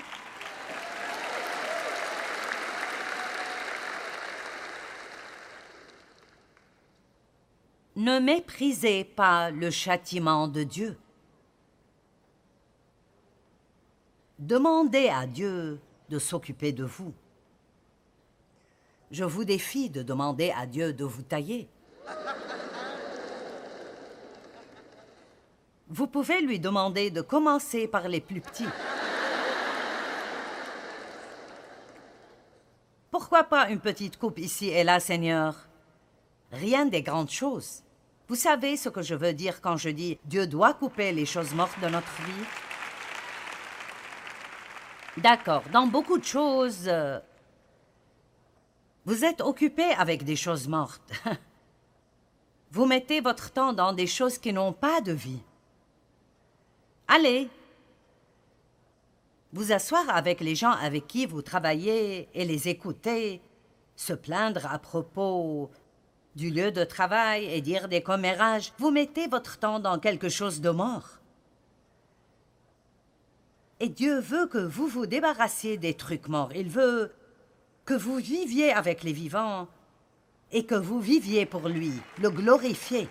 Ne 7.96 8.20
méprisez 8.20 9.04
pas 9.04 9.52
le 9.52 9.70
châtiment 9.72 10.48
de 10.48 10.64
Dieu. 10.64 10.98
Demandez 14.38 15.10
à 15.10 15.26
Dieu 15.26 15.82
de 16.10 16.20
s'occuper 16.20 16.72
de 16.72 16.84
vous. 16.84 17.14
Je 19.12 19.24
vous 19.24 19.44
défie 19.44 19.90
de 19.90 20.04
demander 20.04 20.54
à 20.56 20.66
Dieu 20.66 20.94
de 20.94 21.04
vous 21.04 21.24
tailler. 21.24 21.68
Vous 25.88 26.08
pouvez 26.08 26.42
lui 26.42 26.60
demander 26.60 27.10
de 27.10 27.22
commencer 27.22 27.88
par 27.88 28.08
les 28.08 28.22
plus 28.22 28.42
petits. 28.42 28.68
Pourquoi 33.10 33.44
pas 33.44 33.70
une 33.70 33.80
petite 33.80 34.18
coupe 34.18 34.38
ici 34.38 34.70
et 34.70 34.84
là, 34.84 35.00
Seigneur? 35.00 35.56
Rien 36.52 36.86
des 36.86 37.02
grandes 37.02 37.32
choses. 37.32 37.84
Vous 38.28 38.36
savez 38.36 38.78
ce 38.78 38.90
que 38.90 39.02
je 39.02 39.16
veux 39.16 39.34
dire 39.34 39.62
quand 39.62 39.78
je 39.78 39.90
dis 39.90 40.20
Dieu 40.26 40.46
doit 40.46 40.76
couper 40.76 41.12
les 41.12 41.26
choses 41.26 41.54
mortes 41.56 41.80
de 41.82 41.88
notre 41.88 42.22
vie? 42.22 42.46
D'accord, 45.22 45.64
dans 45.74 45.86
beaucoup 45.86 46.18
de 46.18 46.24
choses, 46.24 46.86
euh, 46.88 47.20
vous 49.06 49.26
êtes 49.26 49.42
occupé 49.42 49.84
avec 49.98 50.24
des 50.24 50.38
choses 50.38 50.68
mortes. 50.68 51.12
vous 52.72 52.86
mettez 52.86 53.20
votre 53.20 53.52
temps 53.52 53.74
dans 53.74 53.92
des 53.92 54.08
choses 54.08 54.38
qui 54.38 54.54
n'ont 54.54 54.72
pas 54.72 55.02
de 55.02 55.12
vie. 55.12 55.42
Allez, 57.08 57.50
vous 59.52 59.74
asseoir 59.74 60.04
avec 60.10 60.40
les 60.40 60.56
gens 60.56 60.72
avec 60.72 61.08
qui 61.08 61.26
vous 61.26 61.42
travaillez 61.42 62.30
et 62.34 62.46
les 62.46 62.70
écouter, 62.70 63.42
se 63.98 64.14
plaindre 64.14 64.68
à 64.72 64.80
propos 64.80 65.70
du 66.36 66.50
lieu 66.50 66.72
de 66.72 66.86
travail 66.86 67.46
et 67.46 67.60
dire 67.60 67.90
des 67.90 68.02
commérages, 68.02 68.72
vous 68.78 68.92
mettez 68.92 69.28
votre 69.28 69.58
temps 69.58 69.80
dans 69.80 70.00
quelque 70.00 70.30
chose 70.30 70.62
de 70.62 70.70
mort. 70.70 71.19
Et 73.80 73.90
Dieu 73.90 74.20
veut 74.20 74.48
que 74.48 74.58
vous 74.58 74.88
vous 74.88 75.06
débarrassiez 75.06 75.78
des 75.78 75.94
trucs 75.94 76.28
morts. 76.28 76.52
Il 76.54 76.70
veut 76.70 77.14
que 77.86 77.94
vous 77.94 78.18
viviez 78.18 78.74
avec 78.74 79.04
les 79.04 79.14
vivants 79.14 79.68
et 80.52 80.66
que 80.66 80.76
vous 80.76 81.00
viviez 81.00 81.46
pour 81.46 81.70
lui, 81.70 81.94
le 82.22 82.30
glorifier. 82.30 83.08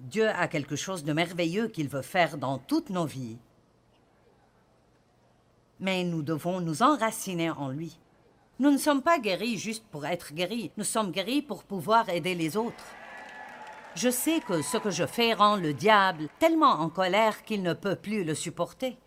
Dieu 0.00 0.28
a 0.28 0.48
quelque 0.48 0.76
chose 0.76 1.04
de 1.04 1.12
merveilleux 1.12 1.68
qu'il 1.68 1.88
veut 1.88 2.00
faire 2.00 2.38
dans 2.38 2.58
toutes 2.58 2.90
nos 2.90 3.06
vies. 3.06 3.38
Mais 5.80 6.04
nous 6.04 6.22
devons 6.22 6.60
nous 6.60 6.82
enraciner 6.82 7.50
en 7.50 7.68
lui. 7.68 7.98
Nous 8.58 8.70
ne 8.70 8.78
sommes 8.78 9.02
pas 9.02 9.18
guéris 9.18 9.58
juste 9.58 9.84
pour 9.90 10.06
être 10.06 10.32
guéris, 10.32 10.70
nous 10.76 10.84
sommes 10.84 11.10
guéris 11.10 11.42
pour 11.42 11.64
pouvoir 11.64 12.08
aider 12.08 12.34
les 12.34 12.56
autres. 12.56 12.84
Je 13.94 14.10
sais 14.10 14.40
que 14.40 14.62
ce 14.62 14.78
que 14.78 14.90
je 14.90 15.06
fais 15.06 15.34
rend 15.34 15.56
le 15.56 15.74
diable 15.74 16.28
tellement 16.38 16.80
en 16.80 16.88
colère 16.88 17.44
qu'il 17.44 17.62
ne 17.62 17.74
peut 17.74 17.96
plus 17.96 18.24
le 18.24 18.34
supporter. 18.34 18.98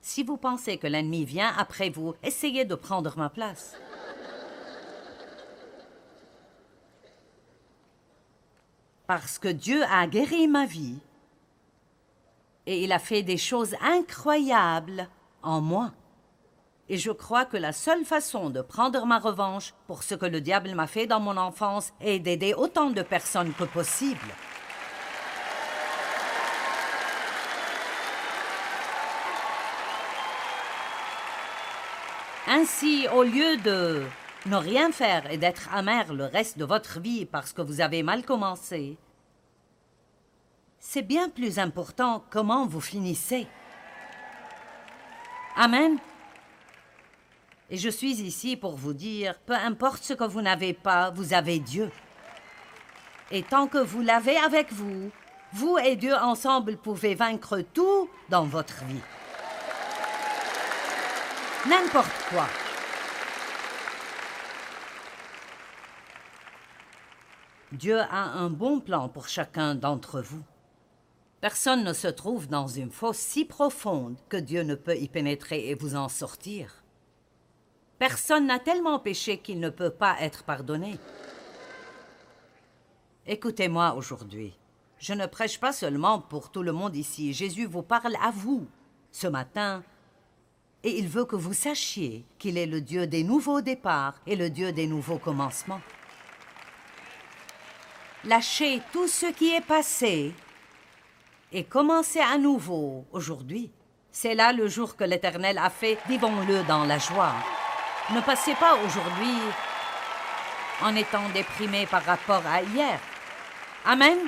Si 0.00 0.22
vous 0.22 0.36
pensez 0.36 0.76
que 0.76 0.86
l'ennemi 0.86 1.24
vient 1.24 1.52
après 1.56 1.88
vous, 1.88 2.14
essayez 2.22 2.64
de 2.64 2.74
prendre 2.74 3.16
ma 3.16 3.30
place. 3.30 3.76
Parce 9.06 9.38
que 9.38 9.48
Dieu 9.48 9.82
a 9.84 10.06
guéri 10.06 10.48
ma 10.48 10.66
vie 10.66 10.98
et 12.66 12.82
il 12.82 12.92
a 12.92 12.98
fait 12.98 13.22
des 13.22 13.36
choses 13.36 13.74
incroyables 13.80 15.08
en 15.42 15.60
moi. 15.60 15.92
Et 16.88 16.98
je 16.98 17.10
crois 17.10 17.46
que 17.46 17.56
la 17.56 17.72
seule 17.72 18.04
façon 18.04 18.50
de 18.50 18.60
prendre 18.60 19.06
ma 19.06 19.18
revanche 19.18 19.72
pour 19.86 20.02
ce 20.02 20.14
que 20.14 20.26
le 20.26 20.40
diable 20.40 20.74
m'a 20.74 20.86
fait 20.86 21.06
dans 21.06 21.20
mon 21.20 21.36
enfance 21.36 21.92
est 22.00 22.18
d'aider 22.18 22.52
autant 22.52 22.90
de 22.90 23.02
personnes 23.02 23.54
que 23.54 23.64
possible. 23.64 24.20
Ainsi, 32.46 33.08
au 33.14 33.22
lieu 33.22 33.56
de 33.56 34.02
ne 34.44 34.56
rien 34.56 34.92
faire 34.92 35.30
et 35.30 35.38
d'être 35.38 35.70
amer 35.72 36.12
le 36.12 36.26
reste 36.26 36.58
de 36.58 36.66
votre 36.66 37.00
vie 37.00 37.24
parce 37.24 37.54
que 37.54 37.62
vous 37.62 37.80
avez 37.80 38.02
mal 38.02 38.22
commencé, 38.22 38.98
c'est 40.78 41.02
bien 41.02 41.30
plus 41.30 41.58
important 41.58 42.22
comment 42.28 42.66
vous 42.66 42.82
finissez. 42.82 43.46
Amen. 45.56 45.98
Et 47.70 47.78
je 47.78 47.88
suis 47.88 48.20
ici 48.20 48.56
pour 48.56 48.76
vous 48.76 48.92
dire, 48.92 49.38
peu 49.46 49.54
importe 49.54 50.04
ce 50.04 50.12
que 50.12 50.24
vous 50.24 50.42
n'avez 50.42 50.74
pas, 50.74 51.10
vous 51.10 51.32
avez 51.32 51.58
Dieu. 51.58 51.90
Et 53.30 53.42
tant 53.42 53.66
que 53.66 53.78
vous 53.78 54.02
l'avez 54.02 54.36
avec 54.36 54.72
vous, 54.72 55.10
vous 55.52 55.78
et 55.78 55.96
Dieu 55.96 56.14
ensemble 56.14 56.76
pouvez 56.76 57.14
vaincre 57.14 57.60
tout 57.72 58.10
dans 58.28 58.44
votre 58.44 58.84
vie. 58.84 59.00
N'importe 61.66 62.12
quoi. 62.28 62.46
Dieu 67.72 67.98
a 67.98 68.24
un 68.34 68.50
bon 68.50 68.80
plan 68.80 69.08
pour 69.08 69.28
chacun 69.28 69.74
d'entre 69.74 70.20
vous. 70.20 70.42
Personne 71.40 71.82
ne 71.82 71.92
se 71.92 72.08
trouve 72.08 72.46
dans 72.46 72.68
une 72.68 72.90
fosse 72.90 73.16
si 73.16 73.44
profonde 73.44 74.16
que 74.28 74.36
Dieu 74.36 74.62
ne 74.62 74.74
peut 74.74 74.96
y 74.96 75.08
pénétrer 75.08 75.68
et 75.68 75.74
vous 75.74 75.96
en 75.96 76.08
sortir. 76.08 76.83
Personne 77.98 78.46
n'a 78.46 78.58
tellement 78.58 78.98
péché 78.98 79.38
qu'il 79.38 79.60
ne 79.60 79.70
peut 79.70 79.90
pas 79.90 80.16
être 80.20 80.42
pardonné. 80.42 80.98
Écoutez-moi 83.26 83.94
aujourd'hui. 83.94 84.52
Je 84.98 85.12
ne 85.12 85.26
prêche 85.26 85.60
pas 85.60 85.72
seulement 85.72 86.18
pour 86.18 86.50
tout 86.50 86.62
le 86.62 86.72
monde 86.72 86.96
ici. 86.96 87.32
Jésus 87.32 87.66
vous 87.66 87.82
parle 87.82 88.16
à 88.22 88.30
vous 88.30 88.66
ce 89.12 89.26
matin. 89.26 89.82
Et 90.82 90.98
il 90.98 91.08
veut 91.08 91.24
que 91.24 91.36
vous 91.36 91.54
sachiez 91.54 92.24
qu'il 92.38 92.58
est 92.58 92.66
le 92.66 92.80
Dieu 92.80 93.06
des 93.06 93.22
nouveaux 93.22 93.62
départs 93.62 94.20
et 94.26 94.36
le 94.36 94.50
Dieu 94.50 94.72
des 94.72 94.86
nouveaux 94.86 95.18
commencements. 95.18 95.80
Lâchez 98.24 98.82
tout 98.92 99.08
ce 99.08 99.26
qui 99.26 99.54
est 99.54 99.64
passé 99.64 100.34
et 101.52 101.64
commencez 101.64 102.20
à 102.20 102.36
nouveau 102.36 103.06
aujourd'hui. 103.12 103.70
C'est 104.10 104.34
là 104.34 104.52
le 104.52 104.68
jour 104.68 104.96
que 104.96 105.04
l'Éternel 105.04 105.58
a 105.58 105.70
fait. 105.70 105.98
Vivons-le 106.08 106.62
dans 106.64 106.84
la 106.84 106.98
joie. 106.98 107.34
Ne 108.12 108.20
passez 108.20 108.54
pas 108.56 108.76
aujourd'hui 108.84 109.38
en 110.82 110.94
étant 110.94 111.26
déprimé 111.30 111.86
par 111.86 112.04
rapport 112.04 112.42
à 112.46 112.60
hier. 112.60 113.00
Amen. 113.86 114.18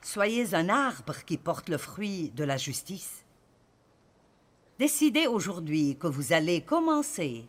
Soyez 0.00 0.54
un 0.54 0.68
arbre 0.68 1.16
qui 1.26 1.38
porte 1.38 1.68
le 1.68 1.76
fruit 1.76 2.30
de 2.30 2.44
la 2.44 2.56
justice. 2.56 3.24
Décidez 4.78 5.26
aujourd'hui 5.26 5.98
que 5.98 6.06
vous 6.06 6.32
allez 6.32 6.60
commencer 6.60 7.44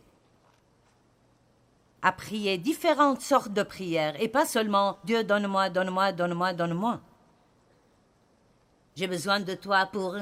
à 2.02 2.10
prier 2.10 2.58
différentes 2.58 3.20
sortes 3.20 3.52
de 3.52 3.62
prières 3.62 4.20
et 4.20 4.28
pas 4.28 4.46
seulement 4.46 4.98
Dieu 5.04 5.22
donne-moi, 5.22 5.70
donne-moi, 5.70 6.10
donne-moi, 6.10 6.52
donne-moi. 6.54 7.00
J'ai 8.96 9.06
besoin 9.06 9.38
de 9.38 9.54
toi 9.54 9.86
pour... 9.86 10.16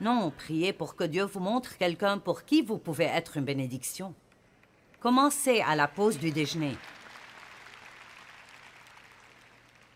Non, 0.00 0.30
priez 0.30 0.72
pour 0.72 0.94
que 0.94 1.04
Dieu 1.04 1.24
vous 1.24 1.40
montre 1.40 1.76
quelqu'un 1.76 2.18
pour 2.18 2.44
qui 2.44 2.62
vous 2.62 2.78
pouvez 2.78 3.04
être 3.06 3.36
une 3.36 3.44
bénédiction. 3.44 4.14
Commencez 5.00 5.60
à 5.60 5.74
la 5.74 5.88
pause 5.88 6.18
du 6.18 6.30
déjeuner. 6.30 6.76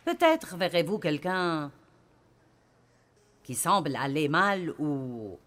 Peut-être 0.04 0.56
verrez-vous 0.56 0.98
quelqu'un 0.98 1.70
qui 3.44 3.54
semble 3.54 3.94
aller 3.94 4.28
mal 4.28 4.74
ou 4.78 5.38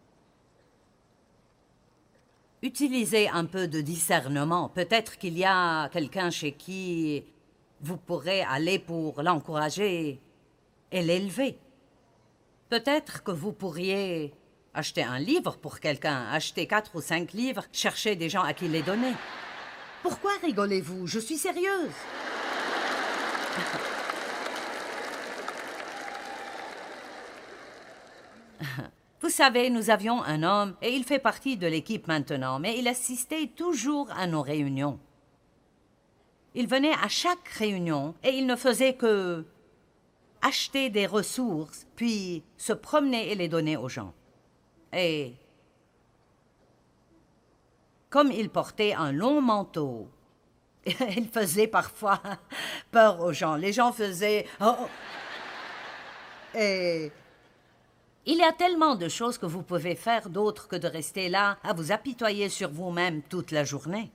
utilisez 2.61 3.27
un 3.27 3.45
peu 3.45 3.67
de 3.67 3.81
discernement. 3.81 4.69
Peut-être 4.69 5.17
qu'il 5.17 5.37
y 5.37 5.45
a 5.45 5.89
quelqu'un 5.89 6.29
chez 6.29 6.53
qui 6.53 7.25
vous 7.81 7.97
pourrez 7.97 8.41
aller 8.41 8.79
pour 8.79 9.21
l'encourager 9.21 10.21
et 10.91 11.03
l'élever. 11.03 11.57
Peut-être 12.69 13.23
que 13.23 13.31
vous 13.31 13.51
pourriez 13.51 14.33
acheter 14.75 15.03
un 15.03 15.17
livre 15.17 15.57
pour 15.57 15.79
quelqu'un, 15.79 16.27
acheter 16.31 16.67
quatre 16.67 16.95
ou 16.95 17.01
cinq 17.01 17.33
livres, 17.33 17.63
chercher 17.71 18.15
des 18.15 18.29
gens 18.29 18.43
à 18.43 18.53
qui 18.53 18.67
les 18.67 18.83
donner. 18.83 19.13
Pourquoi 20.03 20.33
rigolez-vous? 20.43 21.07
Je 21.07 21.17
suis 21.19 21.37
sérieuse. 21.37 21.89
Vous 29.21 29.29
savez, 29.29 29.69
nous 29.71 29.89
avions 29.89 30.21
un 30.23 30.43
homme, 30.43 30.75
et 30.81 30.93
il 30.93 31.05
fait 31.05 31.19
partie 31.19 31.57
de 31.57 31.65
l'équipe 31.65 32.07
maintenant, 32.07 32.59
mais 32.59 32.77
il 32.77 32.87
assistait 32.87 33.47
toujours 33.47 34.11
à 34.11 34.27
nos 34.27 34.43
réunions. 34.43 34.99
Il 36.53 36.67
venait 36.67 36.93
à 37.01 37.07
chaque 37.07 37.47
réunion, 37.47 38.13
et 38.23 38.29
il 38.31 38.45
ne 38.45 38.55
faisait 38.55 38.93
que 38.93 39.43
acheter 40.41 40.91
des 40.91 41.07
ressources, 41.07 41.87
puis 41.95 42.43
se 42.57 42.73
promener 42.73 43.31
et 43.31 43.35
les 43.35 43.47
donner 43.47 43.77
aux 43.77 43.89
gens. 43.89 44.13
Et 44.95 45.33
comme 48.09 48.31
il 48.31 48.49
portait 48.49 48.93
un 48.93 49.11
long 49.11 49.41
manteau, 49.41 50.07
il 50.85 51.27
faisait 51.27 51.67
parfois 51.67 52.21
peur 52.91 53.19
aux 53.19 53.33
gens. 53.33 53.55
Les 53.55 53.73
gens 53.73 53.91
faisaient 53.91 54.47
oh. 54.61 54.87
Et 56.57 57.11
il 58.25 58.37
y 58.37 58.43
a 58.43 58.53
tellement 58.53 58.95
de 58.95 59.09
choses 59.09 59.37
que 59.37 59.45
vous 59.45 59.63
pouvez 59.63 59.95
faire 59.95 60.29
d'autres 60.29 60.69
que 60.69 60.77
de 60.77 60.87
rester 60.87 61.27
là 61.27 61.57
à 61.63 61.73
vous 61.73 61.91
apitoyer 61.91 62.47
sur 62.47 62.71
vous-même 62.71 63.21
toute 63.23 63.51
la 63.51 63.65
journée. 63.65 64.11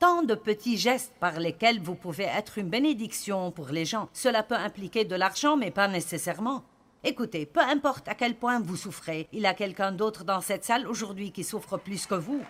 Tant 0.00 0.22
de 0.22 0.34
petits 0.34 0.76
gestes 0.76 1.14
par 1.20 1.38
lesquels 1.38 1.80
vous 1.80 1.94
pouvez 1.94 2.24
être 2.24 2.58
une 2.58 2.68
bénédiction 2.68 3.52
pour 3.52 3.68
les 3.68 3.84
gens. 3.84 4.10
Cela 4.12 4.42
peut 4.42 4.56
impliquer 4.56 5.04
de 5.04 5.14
l'argent, 5.14 5.56
mais 5.56 5.70
pas 5.70 5.88
nécessairement. 5.88 6.64
Écoutez, 7.08 7.46
peu 7.46 7.60
importe 7.60 8.08
à 8.08 8.16
quel 8.16 8.34
point 8.34 8.58
vous 8.58 8.74
souffrez, 8.74 9.28
il 9.30 9.42
y 9.42 9.46
a 9.46 9.54
quelqu'un 9.54 9.92
d'autre 9.92 10.24
dans 10.24 10.40
cette 10.40 10.64
salle 10.64 10.88
aujourd'hui 10.88 11.30
qui 11.30 11.44
souffre 11.44 11.76
plus 11.76 12.04
que 12.04 12.16
vous. 12.16 12.42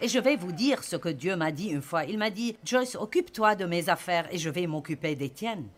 Et 0.00 0.08
je 0.08 0.18
vais 0.18 0.34
vous 0.34 0.50
dire 0.50 0.82
ce 0.82 0.96
que 0.96 1.08
Dieu 1.08 1.36
m'a 1.36 1.52
dit 1.52 1.68
une 1.68 1.80
fois. 1.80 2.04
Il 2.04 2.18
m'a 2.18 2.30
dit, 2.30 2.56
Joyce, 2.64 2.96
occupe-toi 2.96 3.54
de 3.54 3.64
mes 3.64 3.88
affaires 3.88 4.26
et 4.34 4.38
je 4.38 4.50
vais 4.50 4.66
m'occuper 4.66 5.14
des 5.14 5.30
tiennes. 5.30 5.68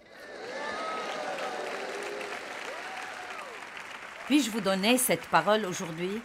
Puis-je 4.24 4.50
vous 4.50 4.62
donner 4.62 4.96
cette 4.96 5.26
parole 5.26 5.66
aujourd'hui? 5.66 6.22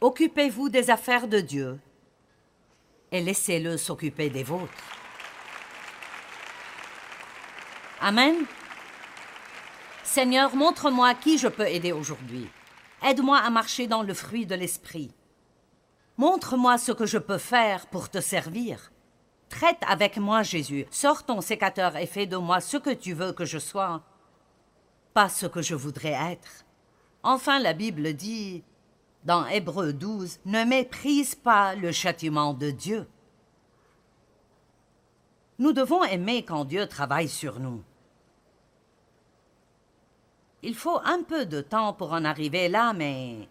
Occupez-vous 0.00 0.68
des 0.68 0.90
affaires 0.90 1.26
de 1.26 1.40
Dieu 1.40 1.80
et 3.10 3.20
laissez-le 3.20 3.76
s'occuper 3.76 4.30
des 4.30 4.44
vôtres. 4.44 4.93
Amen. 8.06 8.44
Seigneur, 10.02 10.54
montre-moi 10.54 11.14
qui 11.14 11.38
je 11.38 11.48
peux 11.48 11.66
aider 11.66 11.92
aujourd'hui. 11.92 12.50
Aide-moi 13.02 13.38
à 13.38 13.48
marcher 13.48 13.86
dans 13.86 14.02
le 14.02 14.12
fruit 14.12 14.44
de 14.44 14.54
l'Esprit. 14.54 15.10
Montre-moi 16.18 16.76
ce 16.76 16.92
que 16.92 17.06
je 17.06 17.16
peux 17.16 17.38
faire 17.38 17.86
pour 17.86 18.10
te 18.10 18.20
servir. 18.20 18.92
Traite 19.48 19.82
avec 19.88 20.18
moi, 20.18 20.42
Jésus. 20.42 20.84
Sors 20.90 21.24
ton 21.24 21.40
sécateur 21.40 21.96
et 21.96 22.04
fais 22.04 22.26
de 22.26 22.36
moi 22.36 22.60
ce 22.60 22.76
que 22.76 22.92
tu 22.92 23.14
veux 23.14 23.32
que 23.32 23.46
je 23.46 23.58
sois 23.58 24.02
pas 25.14 25.30
ce 25.30 25.46
que 25.46 25.62
je 25.62 25.74
voudrais 25.74 26.32
être. 26.32 26.66
Enfin, 27.22 27.58
la 27.58 27.72
Bible 27.72 28.12
dit, 28.12 28.64
dans 29.24 29.46
Hébreu 29.46 29.94
12, 29.94 30.40
ne 30.44 30.64
méprise 30.64 31.34
pas 31.36 31.74
le 31.74 31.90
châtiment 31.90 32.52
de 32.52 32.70
Dieu. 32.70 33.06
Nous 35.58 35.72
devons 35.72 36.04
aimer 36.04 36.44
quand 36.44 36.66
Dieu 36.66 36.86
travaille 36.86 37.30
sur 37.30 37.60
nous. 37.60 37.82
Il 40.66 40.74
faut 40.74 40.98
un 41.04 41.22
peu 41.22 41.44
de 41.44 41.60
temps 41.60 41.92
pour 41.92 42.14
en 42.14 42.24
arriver 42.24 42.70
là, 42.70 42.94
mais 42.94 43.50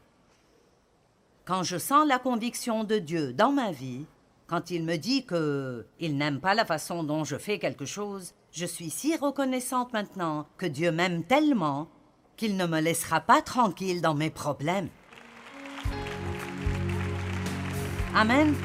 quand 1.46 1.62
je 1.62 1.78
sens 1.78 2.08
la 2.08 2.18
conviction 2.18 2.84
de 2.84 2.98
Dieu 2.98 3.34
dans 3.34 3.52
ma 3.52 3.72
vie, 3.72 4.08
quand 4.48 4.72
il 4.72 4.84
me 4.84 4.98
dit 4.98 5.24
que 5.24 5.86
il 6.00 6.18
n'aime 6.18 6.40
pas 6.40 6.56
la 6.56 6.66
façon 6.66 7.04
dont 7.04 7.24
je 7.24 7.36
fais 7.36 7.60
quelque 7.60 7.86
chose, 7.86 8.34
je 8.52 8.66
suis 8.66 8.90
si 8.90 9.16
reconnaissante 9.16 9.94
maintenant 9.94 10.48
que 10.58 10.66
Dieu 10.66 10.92
m'aime 10.92 11.24
tellement 11.24 11.88
qu'il 12.36 12.58
ne 12.58 12.66
me 12.66 12.82
laissera 12.82 13.22
pas 13.22 13.44
tranquille 13.44 14.02
dans 14.02 14.16
mes 14.16 14.32
problèmes. 14.32 14.90
Amen. 18.16 18.56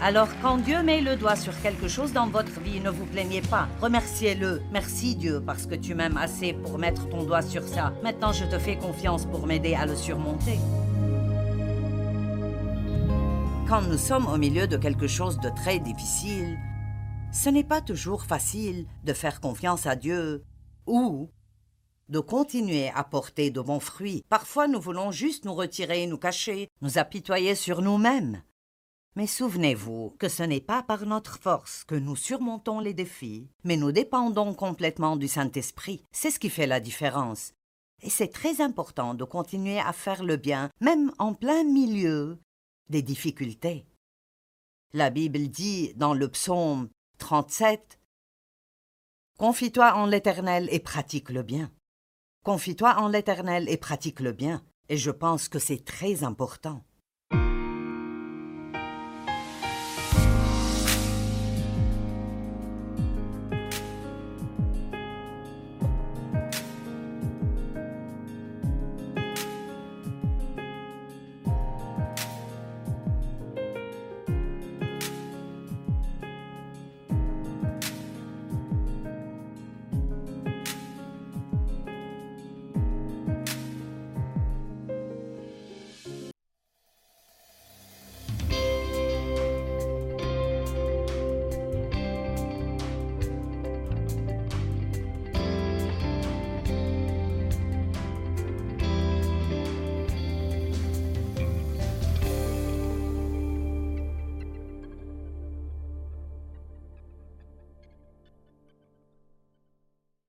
Alors 0.00 0.28
quand 0.40 0.58
Dieu 0.58 0.80
met 0.84 1.00
le 1.00 1.16
doigt 1.16 1.34
sur 1.34 1.60
quelque 1.60 1.88
chose 1.88 2.12
dans 2.12 2.28
votre 2.28 2.60
vie, 2.60 2.78
ne 2.78 2.88
vous 2.88 3.04
plaignez 3.04 3.42
pas. 3.42 3.68
Remerciez-le. 3.80 4.62
Merci 4.70 5.16
Dieu 5.16 5.42
parce 5.44 5.66
que 5.66 5.74
tu 5.74 5.96
m'aimes 5.96 6.16
assez 6.16 6.52
pour 6.52 6.78
mettre 6.78 7.08
ton 7.08 7.24
doigt 7.24 7.42
sur 7.42 7.66
ça. 7.66 7.92
Maintenant 8.04 8.32
je 8.32 8.44
te 8.44 8.60
fais 8.60 8.76
confiance 8.76 9.26
pour 9.26 9.48
m'aider 9.48 9.74
à 9.74 9.86
le 9.86 9.96
surmonter. 9.96 10.60
Quand 13.68 13.82
nous 13.82 13.98
sommes 13.98 14.28
au 14.28 14.38
milieu 14.38 14.68
de 14.68 14.76
quelque 14.76 15.08
chose 15.08 15.40
de 15.40 15.50
très 15.50 15.80
difficile, 15.80 16.56
ce 17.32 17.48
n'est 17.50 17.64
pas 17.64 17.80
toujours 17.80 18.22
facile 18.22 18.86
de 19.04 19.12
faire 19.12 19.40
confiance 19.40 19.84
à 19.84 19.96
Dieu 19.96 20.44
ou 20.86 21.28
de 22.08 22.20
continuer 22.20 22.90
à 22.94 23.02
porter 23.02 23.50
de 23.50 23.60
bons 23.60 23.80
fruits. 23.80 24.24
Parfois 24.28 24.68
nous 24.68 24.80
voulons 24.80 25.10
juste 25.10 25.44
nous 25.44 25.54
retirer, 25.54 26.06
nous 26.06 26.18
cacher, 26.18 26.68
nous 26.82 26.98
apitoyer 26.98 27.56
sur 27.56 27.82
nous-mêmes. 27.82 28.42
Mais 29.18 29.26
souvenez-vous 29.26 30.14
que 30.20 30.28
ce 30.28 30.44
n'est 30.44 30.60
pas 30.60 30.84
par 30.84 31.04
notre 31.04 31.40
force 31.40 31.82
que 31.82 31.96
nous 31.96 32.14
surmontons 32.14 32.78
les 32.78 32.94
défis, 32.94 33.50
mais 33.64 33.76
nous 33.76 33.90
dépendons 33.90 34.54
complètement 34.54 35.16
du 35.16 35.26
Saint-Esprit. 35.26 36.04
C'est 36.12 36.30
ce 36.30 36.38
qui 36.38 36.48
fait 36.48 36.68
la 36.68 36.78
différence. 36.78 37.52
Et 38.00 38.10
c'est 38.10 38.28
très 38.28 38.60
important 38.60 39.14
de 39.14 39.24
continuer 39.24 39.80
à 39.80 39.92
faire 39.92 40.22
le 40.22 40.36
bien, 40.36 40.70
même 40.80 41.10
en 41.18 41.34
plein 41.34 41.64
milieu 41.64 42.38
des 42.90 43.02
difficultés. 43.02 43.86
La 44.92 45.10
Bible 45.10 45.48
dit 45.48 45.94
dans 45.96 46.14
le 46.14 46.28
psaume 46.28 46.88
37. 47.18 47.98
Confie-toi 49.36 49.94
en 49.94 50.06
l'Éternel 50.06 50.68
et 50.70 50.78
pratique 50.78 51.30
le 51.30 51.42
bien. 51.42 51.72
Confie-toi 52.44 52.94
en 52.98 53.08
l'Éternel 53.08 53.68
et 53.68 53.78
pratique 53.78 54.20
le 54.20 54.30
bien, 54.30 54.62
et 54.88 54.96
je 54.96 55.10
pense 55.10 55.48
que 55.48 55.58
c'est 55.58 55.84
très 55.84 56.22
important. 56.22 56.84